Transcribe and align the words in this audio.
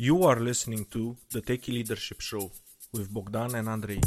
You 0.00 0.22
are 0.22 0.38
listening 0.38 0.84
to 0.92 1.16
the 1.32 1.42
Techie 1.42 1.72
Leadership 1.72 2.20
Show 2.20 2.52
with 2.92 3.12
Bogdan 3.12 3.56
and 3.56 3.68
Andrei. 3.68 4.00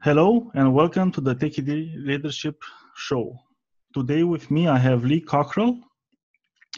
Hello 0.00 0.48
and 0.54 0.72
welcome 0.72 1.10
to 1.10 1.20
the 1.20 1.34
Techie 1.34 2.06
Leadership 2.06 2.62
Show. 2.94 3.36
Today 3.94 4.22
with 4.22 4.48
me 4.48 4.68
I 4.68 4.78
have 4.78 5.02
Lee 5.02 5.20
Cockerell. 5.20 5.80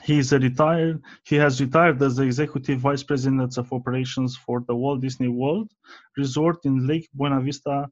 He 0.05 0.19
is 0.19 0.33
a 0.33 0.39
retired. 0.39 1.03
He 1.25 1.37
has 1.37 1.61
retired 1.61 2.03
as 2.03 2.17
the 2.17 2.23
executive 2.23 2.79
vice 2.79 3.03
president 3.03 3.59
of 3.59 3.71
operations 3.75 4.39
for 4.39 4.65
the 4.67 4.75
Walt 4.75 5.03
Disney 5.03 5.29
World 5.29 5.71
Resort 6.17 6.65
in 6.65 6.87
Lake 6.87 7.11
Buena 7.13 7.43
Vista, 7.43 7.91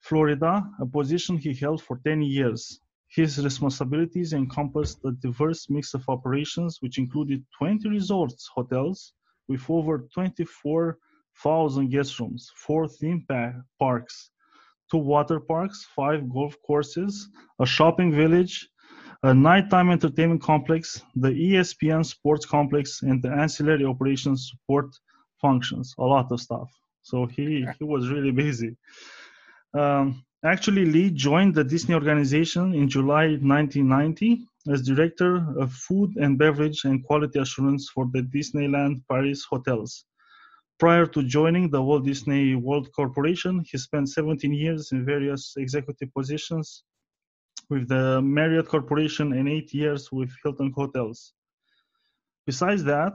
Florida, 0.00 0.64
a 0.80 0.86
position 0.86 1.36
he 1.36 1.52
held 1.52 1.82
for 1.82 2.00
10 2.06 2.22
years. 2.22 2.80
His 3.10 3.42
responsibilities 3.42 4.32
encompassed 4.32 5.00
a 5.04 5.10
diverse 5.10 5.68
mix 5.68 5.94
of 5.94 6.08
operations, 6.08 6.78
which 6.80 6.98
included 6.98 7.44
20 7.58 7.88
resorts, 7.88 8.48
hotels 8.54 9.14
with 9.48 9.68
over 9.68 10.06
24,000 10.14 11.90
guest 11.90 12.20
rooms, 12.20 12.52
four 12.54 12.86
theme 12.86 13.26
parks, 13.80 14.30
two 14.90 14.98
water 14.98 15.40
parks, 15.40 15.84
five 15.96 16.28
golf 16.32 16.54
courses, 16.64 17.28
a 17.58 17.66
shopping 17.66 18.12
village, 18.12 18.68
a 19.24 19.34
nighttime 19.34 19.90
entertainment 19.90 20.40
complex, 20.40 21.02
the 21.16 21.30
ESPN 21.30 22.06
sports 22.06 22.46
complex, 22.46 23.02
and 23.02 23.20
the 23.22 23.30
ancillary 23.30 23.84
operations 23.84 24.50
support 24.50 24.86
functions. 25.40 25.94
A 25.98 26.04
lot 26.04 26.30
of 26.30 26.40
stuff. 26.40 26.70
So 27.02 27.26
he, 27.26 27.66
he 27.78 27.84
was 27.84 28.08
really 28.08 28.30
busy. 28.30 28.76
Um, 29.74 30.24
actually, 30.44 30.84
Lee 30.86 31.10
joined 31.10 31.54
the 31.54 31.64
Disney 31.64 31.94
organization 31.94 32.74
in 32.74 32.88
July 32.88 33.36
1990 33.40 34.46
as 34.68 34.82
director 34.82 35.36
of 35.58 35.72
food 35.72 36.16
and 36.16 36.38
beverage 36.38 36.84
and 36.84 37.04
quality 37.04 37.38
assurance 37.38 37.88
for 37.88 38.06
the 38.12 38.22
Disneyland 38.22 39.02
Paris 39.08 39.44
hotels. 39.44 40.04
Prior 40.78 41.06
to 41.06 41.22
joining 41.22 41.70
the 41.70 41.82
Walt 41.82 42.04
Disney 42.04 42.54
World 42.54 42.90
Corporation, 42.92 43.64
he 43.70 43.76
spent 43.76 44.08
17 44.08 44.52
years 44.52 44.92
in 44.92 45.04
various 45.04 45.54
executive 45.58 46.12
positions 46.14 46.84
with 47.68 47.88
the 47.88 48.20
Marriott 48.22 48.68
Corporation 48.68 49.32
and 49.32 49.48
eight 49.48 49.74
years 49.74 50.10
with 50.10 50.30
Hilton 50.42 50.72
Hotels. 50.72 51.34
Besides 52.46 52.82
that, 52.84 53.14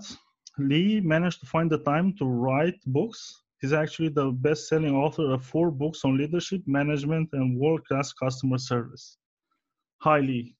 Lee 0.58 1.02
managed 1.02 1.40
to 1.42 1.46
find 1.48 1.70
the 1.70 1.80
time 1.80 2.14
to 2.18 2.26
write 2.26 2.80
books 2.86 3.42
He's 3.66 3.74
actually 3.74 4.10
the 4.10 4.30
best 4.30 4.68
selling 4.68 4.96
author 4.96 5.34
of 5.34 5.44
four 5.44 5.72
books 5.72 6.02
on 6.06 6.20
leadership, 6.20 6.62
management, 6.68 7.30
and 7.34 7.60
world 7.60 7.84
class 7.88 8.14
customer 8.14 8.60
service. 8.60 9.18
Hi, 10.04 10.20
Lee. 10.20 10.56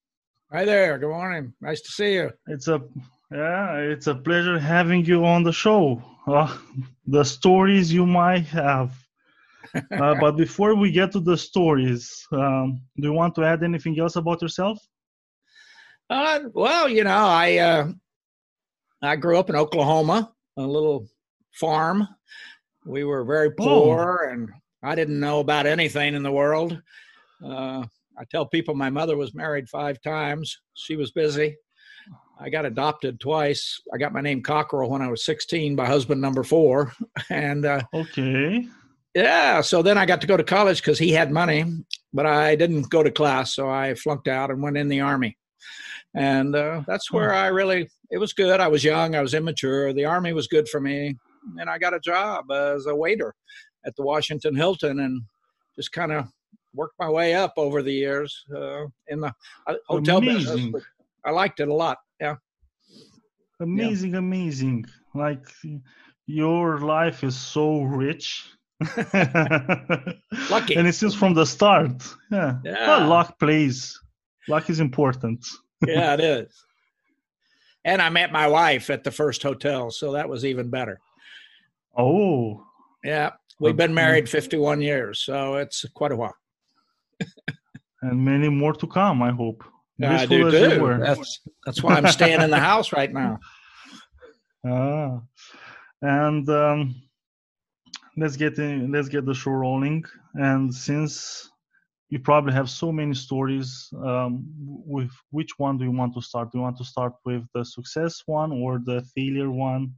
Hi 0.50 0.64
there. 0.64 0.98
Good 0.98 1.10
morning. 1.10 1.52
Nice 1.60 1.82
to 1.82 1.92
see 1.92 2.14
you. 2.14 2.32
It's 2.48 2.66
a 2.66 2.82
yeah, 3.30 3.76
it's 3.76 4.08
a 4.08 4.14
pleasure 4.16 4.58
having 4.58 5.04
you 5.04 5.24
on 5.24 5.44
the 5.44 5.52
show. 5.52 6.02
Uh, 6.26 6.52
the 7.06 7.22
stories 7.22 7.92
you 7.92 8.06
might 8.06 8.46
have. 8.46 8.90
Uh, 10.02 10.14
but 10.20 10.36
before 10.36 10.74
we 10.74 10.90
get 10.90 11.12
to 11.12 11.20
the 11.20 11.36
stories, 11.36 12.26
um, 12.32 12.80
do 12.96 13.08
you 13.08 13.12
want 13.12 13.34
to 13.34 13.44
add 13.44 13.62
anything 13.62 13.98
else 14.00 14.16
about 14.16 14.40
yourself? 14.40 14.78
Uh, 16.08 16.40
well, 16.54 16.88
you 16.88 17.04
know, 17.04 17.26
I 17.44 17.58
uh, 17.58 17.84
I 19.02 19.14
grew 19.16 19.38
up 19.38 19.50
in 19.50 19.56
Oklahoma, 19.56 20.32
a 20.56 20.62
little 20.62 21.06
farm 21.52 22.08
we 22.86 23.04
were 23.04 23.24
very 23.24 23.50
poor, 23.50 24.26
oh. 24.26 24.32
and 24.32 24.48
I 24.82 24.94
didn't 24.94 25.20
know 25.20 25.40
about 25.40 25.66
anything 25.66 26.14
in 26.14 26.22
the 26.22 26.32
world. 26.32 26.80
Uh, 27.44 27.84
I 28.18 28.24
tell 28.30 28.46
people 28.46 28.74
my 28.74 28.90
mother 28.90 29.16
was 29.16 29.34
married 29.34 29.68
five 29.68 30.00
times. 30.00 30.56
She 30.74 30.96
was 30.96 31.10
busy. 31.10 31.56
I 32.38 32.50
got 32.50 32.64
adopted 32.64 33.18
twice. 33.18 33.80
I 33.92 33.98
got 33.98 34.12
my 34.12 34.20
name 34.20 34.42
Cockerell 34.42 34.90
when 34.90 35.02
I 35.02 35.08
was 35.08 35.24
16 35.24 35.74
by 35.74 35.86
husband 35.86 36.20
number 36.20 36.44
four. 36.44 36.92
And 37.30 37.64
uh, 37.64 37.82
okay. 37.92 38.68
Yeah. 39.14 39.60
So 39.62 39.82
then 39.82 39.98
I 39.98 40.06
got 40.06 40.20
to 40.20 40.26
go 40.26 40.36
to 40.36 40.44
college 40.44 40.80
because 40.80 40.98
he 40.98 41.10
had 41.10 41.32
money, 41.32 41.64
but 42.12 42.26
I 42.26 42.54
didn't 42.54 42.90
go 42.90 43.02
to 43.02 43.10
class. 43.10 43.54
So 43.54 43.68
I 43.68 43.94
flunked 43.94 44.28
out 44.28 44.50
and 44.50 44.62
went 44.62 44.76
in 44.76 44.88
the 44.88 45.00
army. 45.00 45.36
And 46.14 46.54
uh, 46.54 46.82
that's 46.86 47.10
where 47.10 47.34
I 47.34 47.48
really, 47.48 47.88
it 48.10 48.18
was 48.18 48.32
good. 48.32 48.60
I 48.60 48.68
was 48.68 48.84
young, 48.84 49.14
I 49.14 49.22
was 49.22 49.34
immature. 49.34 49.92
The 49.92 50.04
army 50.04 50.32
was 50.32 50.46
good 50.46 50.68
for 50.68 50.80
me 50.80 51.16
and 51.58 51.68
I 51.70 51.78
got 51.78 51.94
a 51.94 52.00
job 52.00 52.50
as 52.50 52.86
a 52.86 52.94
waiter 52.94 53.34
at 53.84 53.94
the 53.96 54.02
Washington 54.02 54.54
Hilton 54.54 55.00
and 55.00 55.22
just 55.74 55.92
kind 55.92 56.12
of 56.12 56.26
worked 56.74 56.98
my 56.98 57.08
way 57.08 57.34
up 57.34 57.54
over 57.56 57.82
the 57.82 57.92
years 57.92 58.44
uh, 58.54 58.84
in 59.08 59.20
the 59.20 59.32
uh, 59.66 59.74
hotel 59.88 60.18
amazing. 60.18 60.72
business. 60.72 60.84
I 61.24 61.30
liked 61.30 61.60
it 61.60 61.68
a 61.68 61.74
lot. 61.74 61.98
Yeah. 62.20 62.36
Amazing, 63.60 64.12
yeah. 64.12 64.18
amazing. 64.18 64.84
Like 65.14 65.46
your 66.26 66.80
life 66.80 67.24
is 67.24 67.36
so 67.36 67.82
rich. 67.82 68.44
Lucky. 70.50 70.74
And 70.74 70.86
it 70.86 70.94
seems 70.94 71.14
from 71.14 71.34
the 71.34 71.46
start. 71.46 72.02
Yeah. 72.30 72.58
yeah. 72.64 72.86
Well, 72.86 73.08
luck 73.08 73.38
plays. 73.38 73.98
Luck 74.48 74.68
is 74.68 74.80
important. 74.80 75.46
yeah, 75.86 76.14
it 76.14 76.20
is. 76.20 76.64
And 77.84 78.02
I 78.02 78.10
met 78.10 78.32
my 78.32 78.48
wife 78.48 78.90
at 78.90 79.04
the 79.04 79.12
first 79.12 79.42
hotel, 79.42 79.90
so 79.90 80.12
that 80.12 80.28
was 80.28 80.44
even 80.44 80.70
better. 80.70 81.00
Oh. 81.96 82.64
Yeah. 83.04 83.32
We've 83.58 83.76
been 83.76 83.94
married 83.94 84.28
51 84.28 84.82
years, 84.82 85.20
so 85.20 85.54
it's 85.54 85.84
quite 85.94 86.12
a 86.12 86.16
while. 86.16 86.36
and 88.02 88.22
many 88.22 88.50
more 88.50 88.74
to 88.74 88.86
come, 88.86 89.22
I 89.22 89.30
hope. 89.30 89.64
I 90.02 90.26
do 90.26 90.50
too. 90.50 90.98
That's, 91.00 91.40
that's 91.64 91.82
why 91.82 91.94
I'm 91.94 92.06
staying 92.08 92.42
in 92.42 92.50
the 92.50 92.58
house 92.58 92.92
right 92.92 93.12
now. 93.12 93.38
Ah. 94.68 95.20
And 96.02 96.48
um, 96.48 96.94
let's 98.16 98.36
get 98.36 98.58
in, 98.58 98.90
let's 98.90 99.08
get 99.08 99.24
the 99.24 99.34
show 99.34 99.52
rolling. 99.52 100.04
And 100.34 100.74
since 100.74 101.48
you 102.08 102.18
probably 102.18 102.52
have 102.52 102.70
so 102.70 102.92
many 102.92 103.14
stories, 103.14 103.88
um, 104.04 104.44
with 104.58 105.10
which 105.30 105.58
one 105.58 105.78
do 105.78 105.84
you 105.84 105.90
want 105.90 106.14
to 106.14 106.22
start? 106.22 106.52
Do 106.52 106.58
you 106.58 106.62
want 106.62 106.78
to 106.78 106.84
start 106.84 107.14
with 107.24 107.44
the 107.54 107.64
success 107.64 108.22
one 108.26 108.52
or 108.52 108.80
the 108.84 109.02
failure 109.14 109.50
one? 109.50 109.94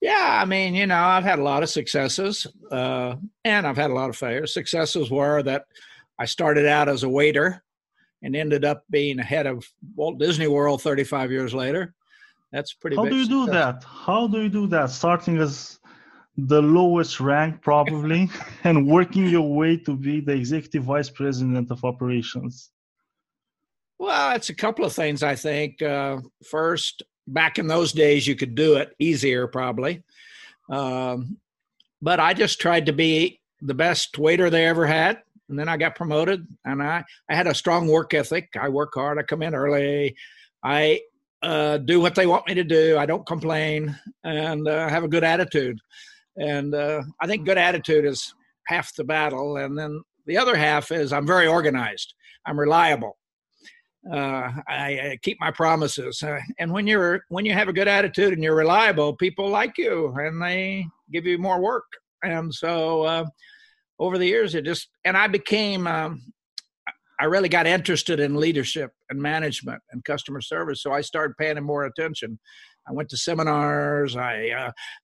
Yeah, 0.00 0.38
I 0.42 0.44
mean, 0.44 0.74
you 0.74 0.86
know, 0.86 0.96
I've 0.96 1.24
had 1.24 1.38
a 1.38 1.42
lot 1.42 1.62
of 1.62 1.70
successes, 1.70 2.46
uh, 2.70 3.16
and 3.44 3.66
I've 3.66 3.76
had 3.76 3.90
a 3.90 3.94
lot 3.94 4.10
of 4.10 4.16
failures. 4.16 4.52
Successes 4.52 5.10
were 5.10 5.42
that 5.42 5.64
I 6.18 6.26
started 6.26 6.66
out 6.66 6.88
as 6.88 7.02
a 7.02 7.08
waiter 7.08 7.62
and 8.22 8.36
ended 8.36 8.64
up 8.64 8.84
being 8.90 9.18
head 9.18 9.46
of 9.46 9.64
Walt 9.94 10.18
Disney 10.18 10.48
World 10.48 10.82
35 10.82 11.30
years 11.30 11.54
later. 11.54 11.94
That's 12.52 12.72
pretty. 12.72 12.96
How 12.96 13.04
do 13.04 13.16
you 13.16 13.24
success. 13.24 13.46
do 13.46 13.52
that? 13.52 13.84
How 13.84 14.26
do 14.26 14.42
you 14.42 14.48
do 14.48 14.66
that? 14.68 14.90
Starting 14.90 15.38
as 15.38 15.78
the 16.36 16.60
lowest 16.60 17.18
rank, 17.20 17.62
probably, 17.62 18.30
and 18.64 18.86
working 18.86 19.26
your 19.28 19.54
way 19.54 19.76
to 19.78 19.96
be 19.96 20.20
the 20.20 20.32
executive 20.32 20.84
vice 20.84 21.10
president 21.10 21.70
of 21.70 21.84
operations. 21.84 22.70
Well, 23.98 24.36
it's 24.36 24.50
a 24.50 24.54
couple 24.54 24.84
of 24.84 24.92
things. 24.92 25.22
I 25.22 25.34
think 25.34 25.80
uh, 25.80 26.18
first, 26.48 27.02
back 27.26 27.58
in 27.58 27.66
those 27.66 27.92
days 27.92 28.26
you 28.26 28.36
could 28.36 28.54
do 28.54 28.76
it 28.76 28.94
easier 28.98 29.46
probably. 29.46 30.02
Um, 30.70 31.38
but 32.02 32.20
i 32.20 32.34
just 32.34 32.60
tried 32.60 32.86
to 32.86 32.92
be 32.92 33.40
the 33.62 33.74
best 33.74 34.18
waiter 34.18 34.50
they 34.50 34.66
ever 34.66 34.86
had. 34.86 35.22
And 35.48 35.58
then 35.58 35.68
i 35.68 35.76
got 35.76 35.94
promoted 35.94 36.46
and 36.64 36.82
i 36.82 37.04
i 37.28 37.34
had 37.34 37.46
a 37.46 37.54
strong 37.54 37.88
work 37.88 38.14
ethic. 38.14 38.50
I 38.60 38.68
work 38.68 38.92
hard. 38.94 39.18
I 39.18 39.22
come 39.22 39.42
in 39.42 39.54
early. 39.54 40.16
I 40.62 41.00
uh, 41.42 41.78
do 41.78 42.00
what 42.00 42.14
they 42.14 42.26
want 42.26 42.48
me 42.48 42.54
to 42.54 42.64
do. 42.64 42.96
I 42.98 43.06
don't 43.06 43.26
complain 43.26 43.96
and 44.24 44.66
uh, 44.66 44.88
have 44.88 45.04
a 45.04 45.08
good 45.08 45.24
attitude. 45.24 45.78
And 46.36 46.74
uh, 46.74 47.02
i 47.20 47.26
think 47.26 47.46
good 47.46 47.58
attitude 47.58 48.04
is 48.04 48.34
half 48.66 48.94
the 48.94 49.04
battle. 49.04 49.56
And 49.56 49.78
then 49.78 50.02
the 50.26 50.38
other 50.38 50.56
half 50.56 50.92
is 50.92 51.12
i'm 51.12 51.26
very 51.26 51.46
organized. 51.46 52.14
I'm 52.44 52.58
reliable 52.58 53.16
uh, 54.12 54.52
I, 54.68 55.10
I, 55.10 55.18
keep 55.22 55.38
my 55.40 55.50
promises. 55.50 56.22
Uh, 56.22 56.38
and 56.58 56.72
when 56.72 56.86
you're 56.86 57.22
when 57.28 57.44
you 57.44 57.52
have 57.52 57.68
a 57.68 57.72
good 57.72 57.88
attitude 57.88 58.32
and 58.32 58.42
you're 58.42 58.54
reliable, 58.54 59.16
people 59.16 59.48
like 59.48 59.76
you 59.78 60.14
and 60.16 60.40
they 60.40 60.86
give 61.12 61.26
you 61.26 61.38
more 61.38 61.60
work. 61.60 61.84
And 62.22 62.52
so 62.52 63.02
uh, 63.02 63.24
over 63.98 64.18
the 64.18 64.26
years, 64.26 64.54
it 64.54 64.64
just 64.64 64.88
and 65.04 65.16
I 65.16 65.26
became. 65.26 65.86
Um, 65.86 66.22
I 67.18 67.24
really 67.24 67.48
got 67.48 67.66
interested 67.66 68.20
in 68.20 68.36
leadership 68.36 68.90
and 69.08 69.18
management 69.18 69.80
and 69.90 70.04
customer 70.04 70.42
service, 70.42 70.82
so 70.82 70.92
I 70.92 71.00
started 71.00 71.34
paying 71.38 71.62
more 71.62 71.86
attention. 71.86 72.38
I 72.86 72.92
went 72.92 73.08
to 73.08 73.16
seminars. 73.16 74.16
I 74.16 74.50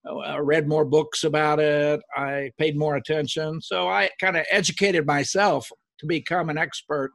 uh, 0.07 0.43
read 0.43 0.69
more 0.69 0.85
books 0.85 1.25
about 1.25 1.59
it. 1.59 2.01
I 2.15 2.51
paid 2.59 2.77
more 2.77 2.97
attention. 2.97 3.61
So 3.61 3.89
I 3.89 4.11
kind 4.21 4.37
of 4.37 4.45
educated 4.51 5.07
myself 5.07 5.69
to 6.01 6.07
become 6.07 6.49
an 6.49 6.59
expert 6.59 7.13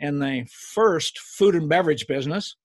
in 0.00 0.18
the 0.18 0.46
first 0.50 1.18
food 1.18 1.54
and 1.54 1.68
beverage 1.68 2.06
business 2.06 2.56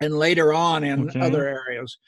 and 0.00 0.18
later 0.18 0.54
on 0.54 0.84
in 0.84 1.08
okay. 1.08 1.20
other 1.20 1.46
areas. 1.46 1.98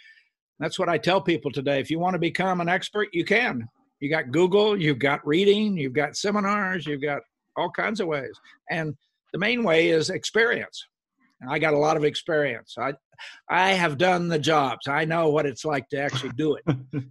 That's 0.58 0.78
what 0.78 0.88
I 0.88 0.98
tell 0.98 1.20
people 1.20 1.50
today. 1.50 1.80
If 1.80 1.90
you 1.90 1.98
want 1.98 2.14
to 2.14 2.20
become 2.20 2.60
an 2.60 2.68
expert, 2.68 3.08
you 3.12 3.24
can. 3.24 3.66
You 4.00 4.10
got 4.10 4.30
Google, 4.30 4.80
you've 4.80 4.98
got 4.98 5.26
reading, 5.26 5.76
you've 5.76 5.92
got 5.92 6.16
seminars, 6.16 6.86
you've 6.86 7.02
got 7.02 7.22
all 7.56 7.70
kinds 7.70 8.00
of 8.00 8.08
ways. 8.08 8.32
And 8.70 8.94
the 9.32 9.38
main 9.38 9.62
way 9.64 9.88
is 9.88 10.10
experience. 10.10 10.84
I 11.48 11.58
got 11.58 11.74
a 11.74 11.78
lot 11.78 11.96
of 11.96 12.04
experience. 12.04 12.76
I, 12.78 12.94
I 13.48 13.70
have 13.72 13.98
done 13.98 14.28
the 14.28 14.38
jobs. 14.38 14.86
I 14.86 15.04
know 15.04 15.30
what 15.30 15.46
it's 15.46 15.64
like 15.64 15.88
to 15.88 16.00
actually 16.00 16.32
do 16.36 16.56
it. 16.56 16.76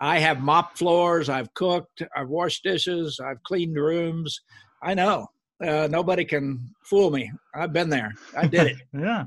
I 0.00 0.18
have 0.18 0.40
mopped 0.40 0.78
floors. 0.78 1.28
I've 1.28 1.52
cooked. 1.54 2.02
I've 2.16 2.28
washed 2.28 2.62
dishes. 2.62 3.20
I've 3.24 3.42
cleaned 3.42 3.76
rooms. 3.76 4.40
I 4.82 4.94
know. 4.94 5.28
Uh, 5.64 5.88
nobody 5.90 6.24
can 6.24 6.74
fool 6.84 7.10
me. 7.10 7.30
I've 7.54 7.72
been 7.72 7.88
there. 7.88 8.12
I 8.36 8.46
did 8.46 8.66
it. 8.68 8.76
yeah. 8.92 9.24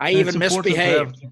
I 0.00 0.12
even 0.12 0.38
misbehaved. 0.38 1.26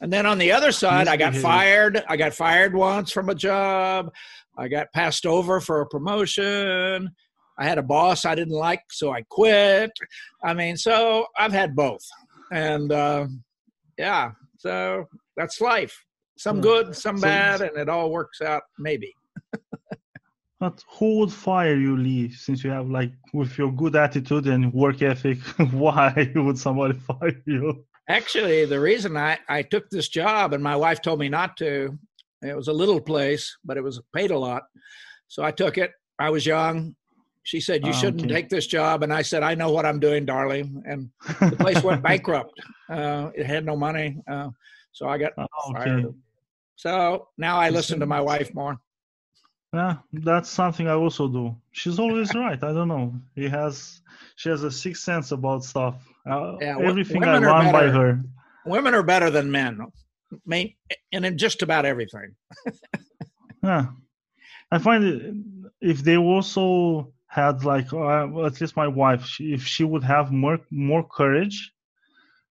And 0.00 0.12
then 0.12 0.26
on 0.26 0.38
the 0.38 0.52
other 0.52 0.72
side, 0.72 1.08
I 1.08 1.16
got 1.16 1.34
fired. 1.34 2.04
I 2.08 2.16
got 2.16 2.34
fired 2.34 2.74
once 2.74 3.10
from 3.10 3.30
a 3.30 3.34
job. 3.34 4.12
I 4.58 4.68
got 4.68 4.92
passed 4.92 5.26
over 5.26 5.60
for 5.60 5.80
a 5.80 5.86
promotion. 5.86 7.10
I 7.58 7.64
had 7.64 7.78
a 7.78 7.82
boss 7.82 8.24
I 8.24 8.34
didn't 8.34 8.54
like, 8.54 8.82
so 8.90 9.12
I 9.12 9.22
quit. 9.30 9.90
I 10.44 10.52
mean, 10.52 10.76
so 10.76 11.26
I've 11.38 11.52
had 11.52 11.74
both. 11.74 12.02
And 12.52 12.92
uh, 12.92 13.26
yeah, 13.98 14.32
so 14.58 15.06
that's 15.36 15.60
life. 15.60 15.96
Some 16.36 16.56
hmm. 16.56 16.62
good, 16.62 16.96
some 16.96 17.18
bad, 17.18 17.62
and 17.62 17.76
it 17.78 17.88
all 17.88 18.10
works 18.10 18.42
out 18.42 18.62
maybe. 18.78 19.15
But 20.58 20.82
who 20.88 21.18
would 21.18 21.32
fire 21.32 21.76
you, 21.76 21.96
Lee, 21.96 22.30
since 22.30 22.64
you 22.64 22.70
have 22.70 22.88
like 22.88 23.12
with 23.32 23.58
your 23.58 23.70
good 23.72 23.94
attitude 23.94 24.46
and 24.46 24.72
work 24.72 25.02
ethic, 25.02 25.38
why 25.72 26.32
would 26.34 26.58
somebody 26.58 26.98
fire 26.98 27.42
you? 27.46 27.84
Actually, 28.08 28.64
the 28.64 28.80
reason 28.80 29.16
I, 29.16 29.38
I 29.48 29.62
took 29.62 29.90
this 29.90 30.08
job 30.08 30.52
and 30.52 30.62
my 30.62 30.76
wife 30.76 31.02
told 31.02 31.18
me 31.18 31.28
not 31.28 31.56
to, 31.58 31.98
it 32.42 32.56
was 32.56 32.68
a 32.68 32.72
little 32.72 33.00
place, 33.00 33.56
but 33.64 33.76
it 33.76 33.82
was 33.82 34.00
paid 34.14 34.30
a 34.30 34.38
lot. 34.38 34.62
So 35.28 35.42
I 35.42 35.50
took 35.50 35.76
it. 35.76 35.90
I 36.18 36.30
was 36.30 36.46
young. 36.46 36.94
She 37.42 37.60
said, 37.60 37.84
You 37.84 37.90
oh, 37.90 37.94
shouldn't 37.94 38.24
okay. 38.24 38.34
take 38.34 38.48
this 38.48 38.66
job. 38.66 39.02
And 39.02 39.12
I 39.12 39.22
said, 39.22 39.42
I 39.42 39.54
know 39.54 39.70
what 39.70 39.84
I'm 39.84 40.00
doing, 40.00 40.24
darling. 40.24 40.82
And 40.86 41.10
the 41.50 41.56
place 41.56 41.82
went 41.82 42.02
bankrupt. 42.02 42.58
Uh, 42.88 43.30
it 43.34 43.46
had 43.46 43.64
no 43.66 43.76
money. 43.76 44.18
Uh, 44.30 44.50
so 44.92 45.08
I 45.08 45.18
got 45.18 45.32
oh, 45.36 45.46
okay. 45.70 45.84
fired. 45.84 46.14
So 46.76 47.28
now 47.36 47.58
I 47.58 47.70
listen 47.70 48.00
to 48.00 48.06
my 48.06 48.20
wife 48.20 48.54
more. 48.54 48.78
Yeah, 49.72 49.96
that's 50.12 50.48
something 50.48 50.88
I 50.88 50.94
also 50.94 51.28
do. 51.28 51.56
She's 51.72 51.98
always 51.98 52.34
right. 52.34 52.62
I 52.62 52.72
don't 52.72 52.88
know. 52.88 53.14
He 53.34 53.48
has, 53.48 54.00
she 54.36 54.48
has 54.48 54.62
a 54.62 54.70
sixth 54.70 55.02
sense 55.02 55.32
about 55.32 55.64
stuff. 55.64 55.96
Uh, 56.28 56.56
yeah, 56.60 56.78
everything 56.78 57.24
I 57.24 57.38
run 57.38 57.72
by 57.72 57.88
her. 57.88 58.20
Women 58.64 58.94
are 58.94 59.02
better 59.02 59.30
than 59.30 59.50
men, 59.50 59.80
and 60.50 61.26
in 61.26 61.38
just 61.38 61.62
about 61.62 61.84
everything. 61.84 62.34
yeah, 63.62 63.86
I 64.70 64.78
find 64.78 65.04
it, 65.04 65.34
if 65.80 66.02
they 66.02 66.16
also 66.16 67.12
had 67.26 67.64
like 67.64 67.92
uh, 67.92 68.44
at 68.44 68.60
least 68.60 68.76
my 68.76 68.88
wife, 68.88 69.24
she, 69.24 69.52
if 69.52 69.64
she 69.66 69.84
would 69.84 70.02
have 70.02 70.32
more 70.32 70.58
more 70.70 71.06
courage, 71.06 71.72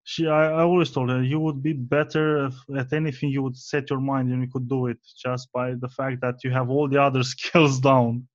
she 0.06 0.28
I, 0.28 0.52
I 0.52 0.62
always 0.62 0.92
told 0.92 1.10
her 1.10 1.22
you 1.22 1.40
would 1.40 1.62
be 1.62 1.74
better 1.74 2.46
if, 2.46 2.56
at 2.78 2.94
anything 2.94 3.30
you 3.30 3.42
would 3.42 3.57
set 3.57 3.90
your 3.90 4.00
mind 4.00 4.31
and 4.31 4.42
you 4.42 4.50
could 4.50 4.69
do 4.69 4.88
it 4.88 5.00
just 5.18 5.52
by 5.52 5.74
the 5.74 5.90
fact 5.90 6.22
that 6.22 6.44
you 6.44 6.52
have 6.52 6.69
all 6.69 6.88
the 6.88 7.02
other 7.02 7.24
skills 7.34 7.80
down. 7.80 8.28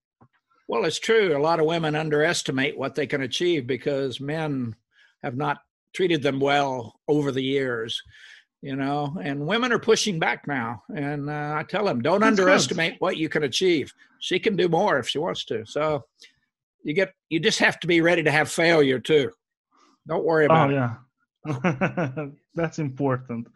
Well, 0.69 0.85
it's 0.85 0.99
true. 0.99 1.37
A 1.37 1.39
lot 1.39 1.59
of 1.59 1.67
women 1.67 1.97
underestimate 1.97 2.79
what 2.79 2.95
they 2.95 3.07
can 3.07 3.23
achieve 3.23 3.67
because 3.67 4.21
men 4.21 4.75
have 5.23 5.37
not 5.37 5.59
treated 5.95 6.23
them 6.23 6.39
well 6.39 7.01
over 7.09 7.33
the 7.33 7.43
years 7.43 8.03
you 8.63 8.77
know 8.77 9.17
and 9.23 9.47
women 9.47 9.73
are 9.73 9.79
pushing 9.79 10.19
back 10.19 10.47
now 10.47 10.83
and 10.95 11.31
uh, 11.31 11.55
i 11.57 11.65
tell 11.69 11.85
them 11.85 12.03
don't 12.03 12.21
That's 12.21 12.39
underestimate 12.39 12.95
good. 12.95 13.01
what 13.01 13.17
you 13.17 13.29
can 13.29 13.45
achieve 13.45 13.93
she 14.21 14.39
can 14.39 14.57
do 14.57 14.69
more 14.69 14.99
if 14.99 15.09
she 15.09 15.19
wants 15.19 15.45
to 15.47 15.65
so 15.65 16.05
you 16.83 16.95
get 16.95 17.13
you 17.29 17.41
just 17.41 17.59
have 17.59 17.81
to 17.81 17.87
be 17.87 18.01
ready 18.01 18.23
to 18.23 18.31
have 18.31 18.51
failure 18.51 18.99
too 18.99 19.31
don't 20.07 20.25
worry 20.25 20.45
about 20.45 20.71
oh, 20.71 20.75
yeah. 20.75 20.95
That's 22.55 22.79
important. 22.79 23.49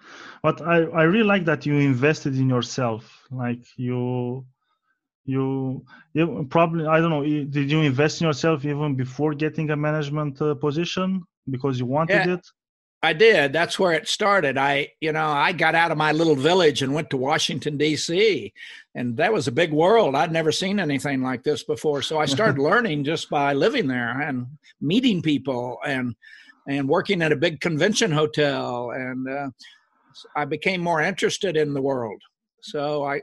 But 0.43 0.63
I, 0.63 0.85
I 0.85 1.03
really 1.03 1.25
like 1.25 1.45
that 1.45 1.67
you 1.67 1.75
invested 1.75 2.37
in 2.39 2.49
yourself. 2.49 3.27
Like 3.31 3.65
you 3.77 4.47
you, 5.27 5.85
you 6.13 6.47
probably 6.51 6.87
i 6.87 7.01
don't 7.01 7.09
know 7.09 7.25
did 7.25 7.71
you 7.71 7.81
invest 7.81 8.21
in 8.21 8.27
yourself 8.27 8.63
even 8.67 8.95
before 8.95 9.33
getting 9.33 9.71
a 9.71 9.77
management 9.77 10.41
uh, 10.41 10.55
position? 10.55 11.23
Because 11.51 11.79
you 11.79 11.87
wanted 11.87 12.27
yeah, 12.27 12.35
it? 12.35 12.47
I 13.03 13.13
did. 13.13 13.53
That's 13.53 13.79
where 13.79 13.93
it 13.93 14.09
started. 14.09 14.57
I 14.57 14.89
you 15.01 15.13
know 15.13 15.27
i 15.27 15.53
got 15.53 15.75
out 15.75 15.91
of 15.91 15.99
my 15.99 16.13
little 16.13 16.37
village 16.37 16.83
and 16.83 16.95
went 16.95 17.11
to 17.11 17.17
washington 17.17 17.77
d.c 17.77 18.53
and 18.95 19.17
that 19.17 19.33
was 19.33 19.49
a 19.49 19.53
big 19.53 19.73
world. 19.73 20.15
I'd 20.15 20.33
never 20.33 20.53
seen 20.53 20.79
anything 20.79 21.23
like 21.23 21.43
this 21.43 21.63
before. 21.63 22.03
So 22.03 22.19
i 22.19 22.27
started 22.27 22.59
learning 22.71 23.05
just 23.05 23.29
by 23.29 23.53
living 23.53 23.89
there 23.89 24.21
and 24.21 24.47
meeting 24.81 25.23
people 25.23 25.79
and 25.87 26.15
and 26.69 26.89
working 26.89 27.23
at 27.23 27.33
a 27.33 27.37
big 27.37 27.61
convention 27.61 28.11
hotel 28.11 28.91
and 28.91 29.29
uh, 29.29 29.49
i 30.37 30.45
became 30.45 30.81
more 30.81 31.01
interested 31.01 31.57
in 31.57 31.75
the 31.75 31.83
world 31.83 32.21
so 32.63 33.05
i 33.05 33.21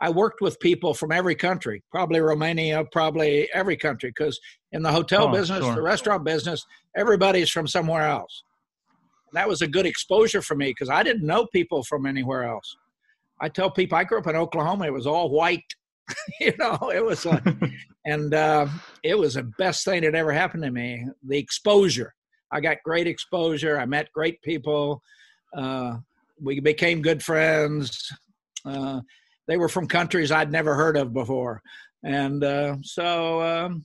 I 0.00 0.10
worked 0.10 0.40
with 0.40 0.58
people 0.60 0.92
from 0.92 1.12
every 1.12 1.34
country, 1.34 1.82
probably 1.90 2.20
Romania, 2.20 2.84
probably 2.90 3.48
every 3.54 3.76
country, 3.76 4.10
because 4.10 4.38
in 4.72 4.82
the 4.82 4.90
hotel 4.90 5.28
oh, 5.28 5.32
business, 5.32 5.64
sure. 5.64 5.74
the 5.74 5.82
restaurant 5.82 6.24
business, 6.24 6.64
everybody's 6.96 7.50
from 7.50 7.66
somewhere 7.66 8.08
else. 8.08 8.42
That 9.32 9.48
was 9.48 9.62
a 9.62 9.68
good 9.68 9.86
exposure 9.86 10.42
for 10.42 10.56
me 10.56 10.66
because 10.66 10.90
I 10.90 11.02
didn't 11.02 11.26
know 11.26 11.46
people 11.52 11.82
from 11.84 12.06
anywhere 12.06 12.44
else. 12.44 12.76
I 13.40 13.48
tell 13.48 13.70
people 13.70 13.98
I 13.98 14.04
grew 14.04 14.18
up 14.18 14.26
in 14.26 14.36
Oklahoma; 14.36 14.86
it 14.86 14.92
was 14.92 15.06
all 15.06 15.30
white. 15.30 15.64
you 16.40 16.52
know, 16.58 16.92
it 16.94 17.04
was 17.04 17.24
like, 17.24 17.42
and 18.06 18.34
uh, 18.34 18.68
it 19.02 19.18
was 19.18 19.34
the 19.34 19.44
best 19.58 19.84
thing 19.84 20.02
that 20.02 20.14
ever 20.14 20.32
happened 20.32 20.62
to 20.64 20.70
me. 20.70 21.06
The 21.26 21.38
exposure. 21.38 22.14
I 22.54 22.60
got 22.60 22.78
great 22.84 23.08
exposure. 23.08 23.78
I 23.78 23.84
met 23.84 24.12
great 24.12 24.40
people. 24.42 25.02
Uh, 25.56 25.96
we 26.40 26.60
became 26.60 27.02
good 27.02 27.22
friends. 27.22 28.08
Uh, 28.64 29.00
they 29.48 29.56
were 29.56 29.68
from 29.68 29.88
countries 29.88 30.30
I'd 30.30 30.52
never 30.52 30.74
heard 30.74 30.96
of 30.96 31.12
before, 31.12 31.60
and 32.04 32.42
uh, 32.42 32.76
so 32.82 33.42
um, 33.42 33.84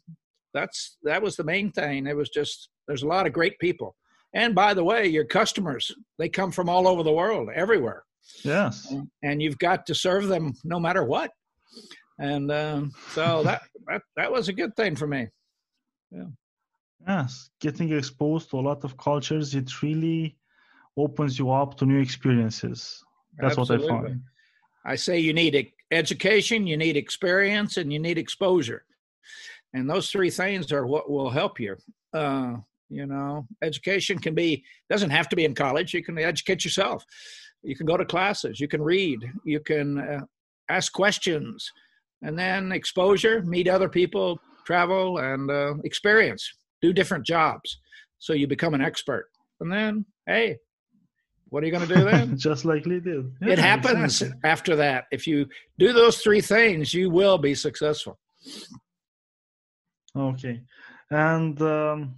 that's 0.53 0.97
that 1.03 1.21
was 1.21 1.35
the 1.35 1.43
main 1.43 1.71
thing. 1.71 2.07
It 2.07 2.15
was 2.15 2.29
just 2.29 2.69
there's 2.87 3.03
a 3.03 3.07
lot 3.07 3.27
of 3.27 3.33
great 3.33 3.57
people, 3.59 3.95
and 4.33 4.55
by 4.55 4.73
the 4.73 4.83
way, 4.83 5.07
your 5.07 5.25
customers 5.25 5.91
they 6.17 6.29
come 6.29 6.51
from 6.51 6.69
all 6.69 6.87
over 6.87 7.03
the 7.03 7.11
world, 7.11 7.49
everywhere. 7.53 8.03
Yes, 8.43 8.87
and, 8.91 9.09
and 9.23 9.41
you've 9.41 9.59
got 9.59 9.85
to 9.87 9.95
serve 9.95 10.27
them 10.27 10.53
no 10.63 10.79
matter 10.79 11.03
what, 11.03 11.31
and 12.19 12.51
um, 12.51 12.93
so 13.13 13.43
that, 13.43 13.63
that 13.87 14.01
that 14.15 14.31
was 14.31 14.47
a 14.47 14.53
good 14.53 14.75
thing 14.75 14.95
for 14.95 15.07
me. 15.07 15.27
Yeah. 16.11 16.25
Yes, 17.07 17.49
getting 17.59 17.91
exposed 17.93 18.49
to 18.51 18.59
a 18.59 18.61
lot 18.61 18.83
of 18.83 18.97
cultures, 18.97 19.55
it 19.55 19.81
really 19.81 20.37
opens 20.97 21.39
you 21.39 21.51
up 21.51 21.77
to 21.77 21.85
new 21.85 21.99
experiences. 21.99 23.03
That's 23.39 23.57
Absolutely. 23.57 23.89
what 23.89 23.99
I 23.99 24.07
find. 24.07 24.21
I 24.85 24.95
say 24.95 25.19
you 25.19 25.33
need 25.33 25.71
education, 25.91 26.67
you 26.67 26.77
need 26.77 26.97
experience, 26.97 27.77
and 27.77 27.91
you 27.91 27.99
need 27.99 28.17
exposure. 28.17 28.83
And 29.73 29.89
those 29.89 30.09
three 30.09 30.29
things 30.29 30.71
are 30.71 30.85
what 30.85 31.09
will 31.09 31.29
help 31.29 31.59
you. 31.59 31.75
Uh, 32.13 32.55
you 32.89 33.05
know, 33.05 33.45
education 33.61 34.17
can 34.17 34.33
be, 34.33 34.63
doesn't 34.89 35.11
have 35.11 35.29
to 35.29 35.35
be 35.35 35.45
in 35.45 35.53
college. 35.53 35.93
You 35.93 36.03
can 36.03 36.17
educate 36.17 36.65
yourself. 36.65 37.05
You 37.61 37.75
can 37.75 37.85
go 37.85 37.97
to 37.97 38.05
classes, 38.05 38.59
you 38.59 38.67
can 38.67 38.81
read, 38.81 39.19
you 39.43 39.59
can 39.59 39.99
uh, 39.99 40.21
ask 40.69 40.93
questions, 40.93 41.69
and 42.21 42.39
then 42.39 42.71
exposure, 42.71 43.43
meet 43.43 43.67
other 43.67 43.89
people, 43.89 44.39
travel, 44.65 45.17
and 45.17 45.51
uh, 45.51 45.73
experience, 45.83 46.53
do 46.81 46.93
different 46.93 47.25
jobs. 47.25 47.79
So 48.19 48.33
you 48.33 48.47
become 48.47 48.73
an 48.73 48.81
expert. 48.81 49.27
And 49.59 49.71
then, 49.71 50.05
hey, 50.25 50.57
what 51.49 51.63
are 51.63 51.65
you 51.65 51.71
going 51.71 51.87
to 51.87 51.95
do 51.95 52.03
then? 52.03 52.37
Just 52.49 52.65
like 52.65 52.85
Lee 52.85 52.99
did. 52.99 53.31
Yeah, 53.41 53.53
it 53.53 53.59
happens 53.59 54.21
exactly. 54.21 54.49
after 54.49 54.75
that. 54.75 55.05
If 55.11 55.25
you 55.27 55.47
do 55.77 55.93
those 55.93 56.19
three 56.19 56.41
things, 56.41 56.93
you 56.93 57.09
will 57.09 57.37
be 57.37 57.55
successful. 57.55 58.19
Okay, 60.15 60.61
and 61.11 61.61
um, 61.61 62.15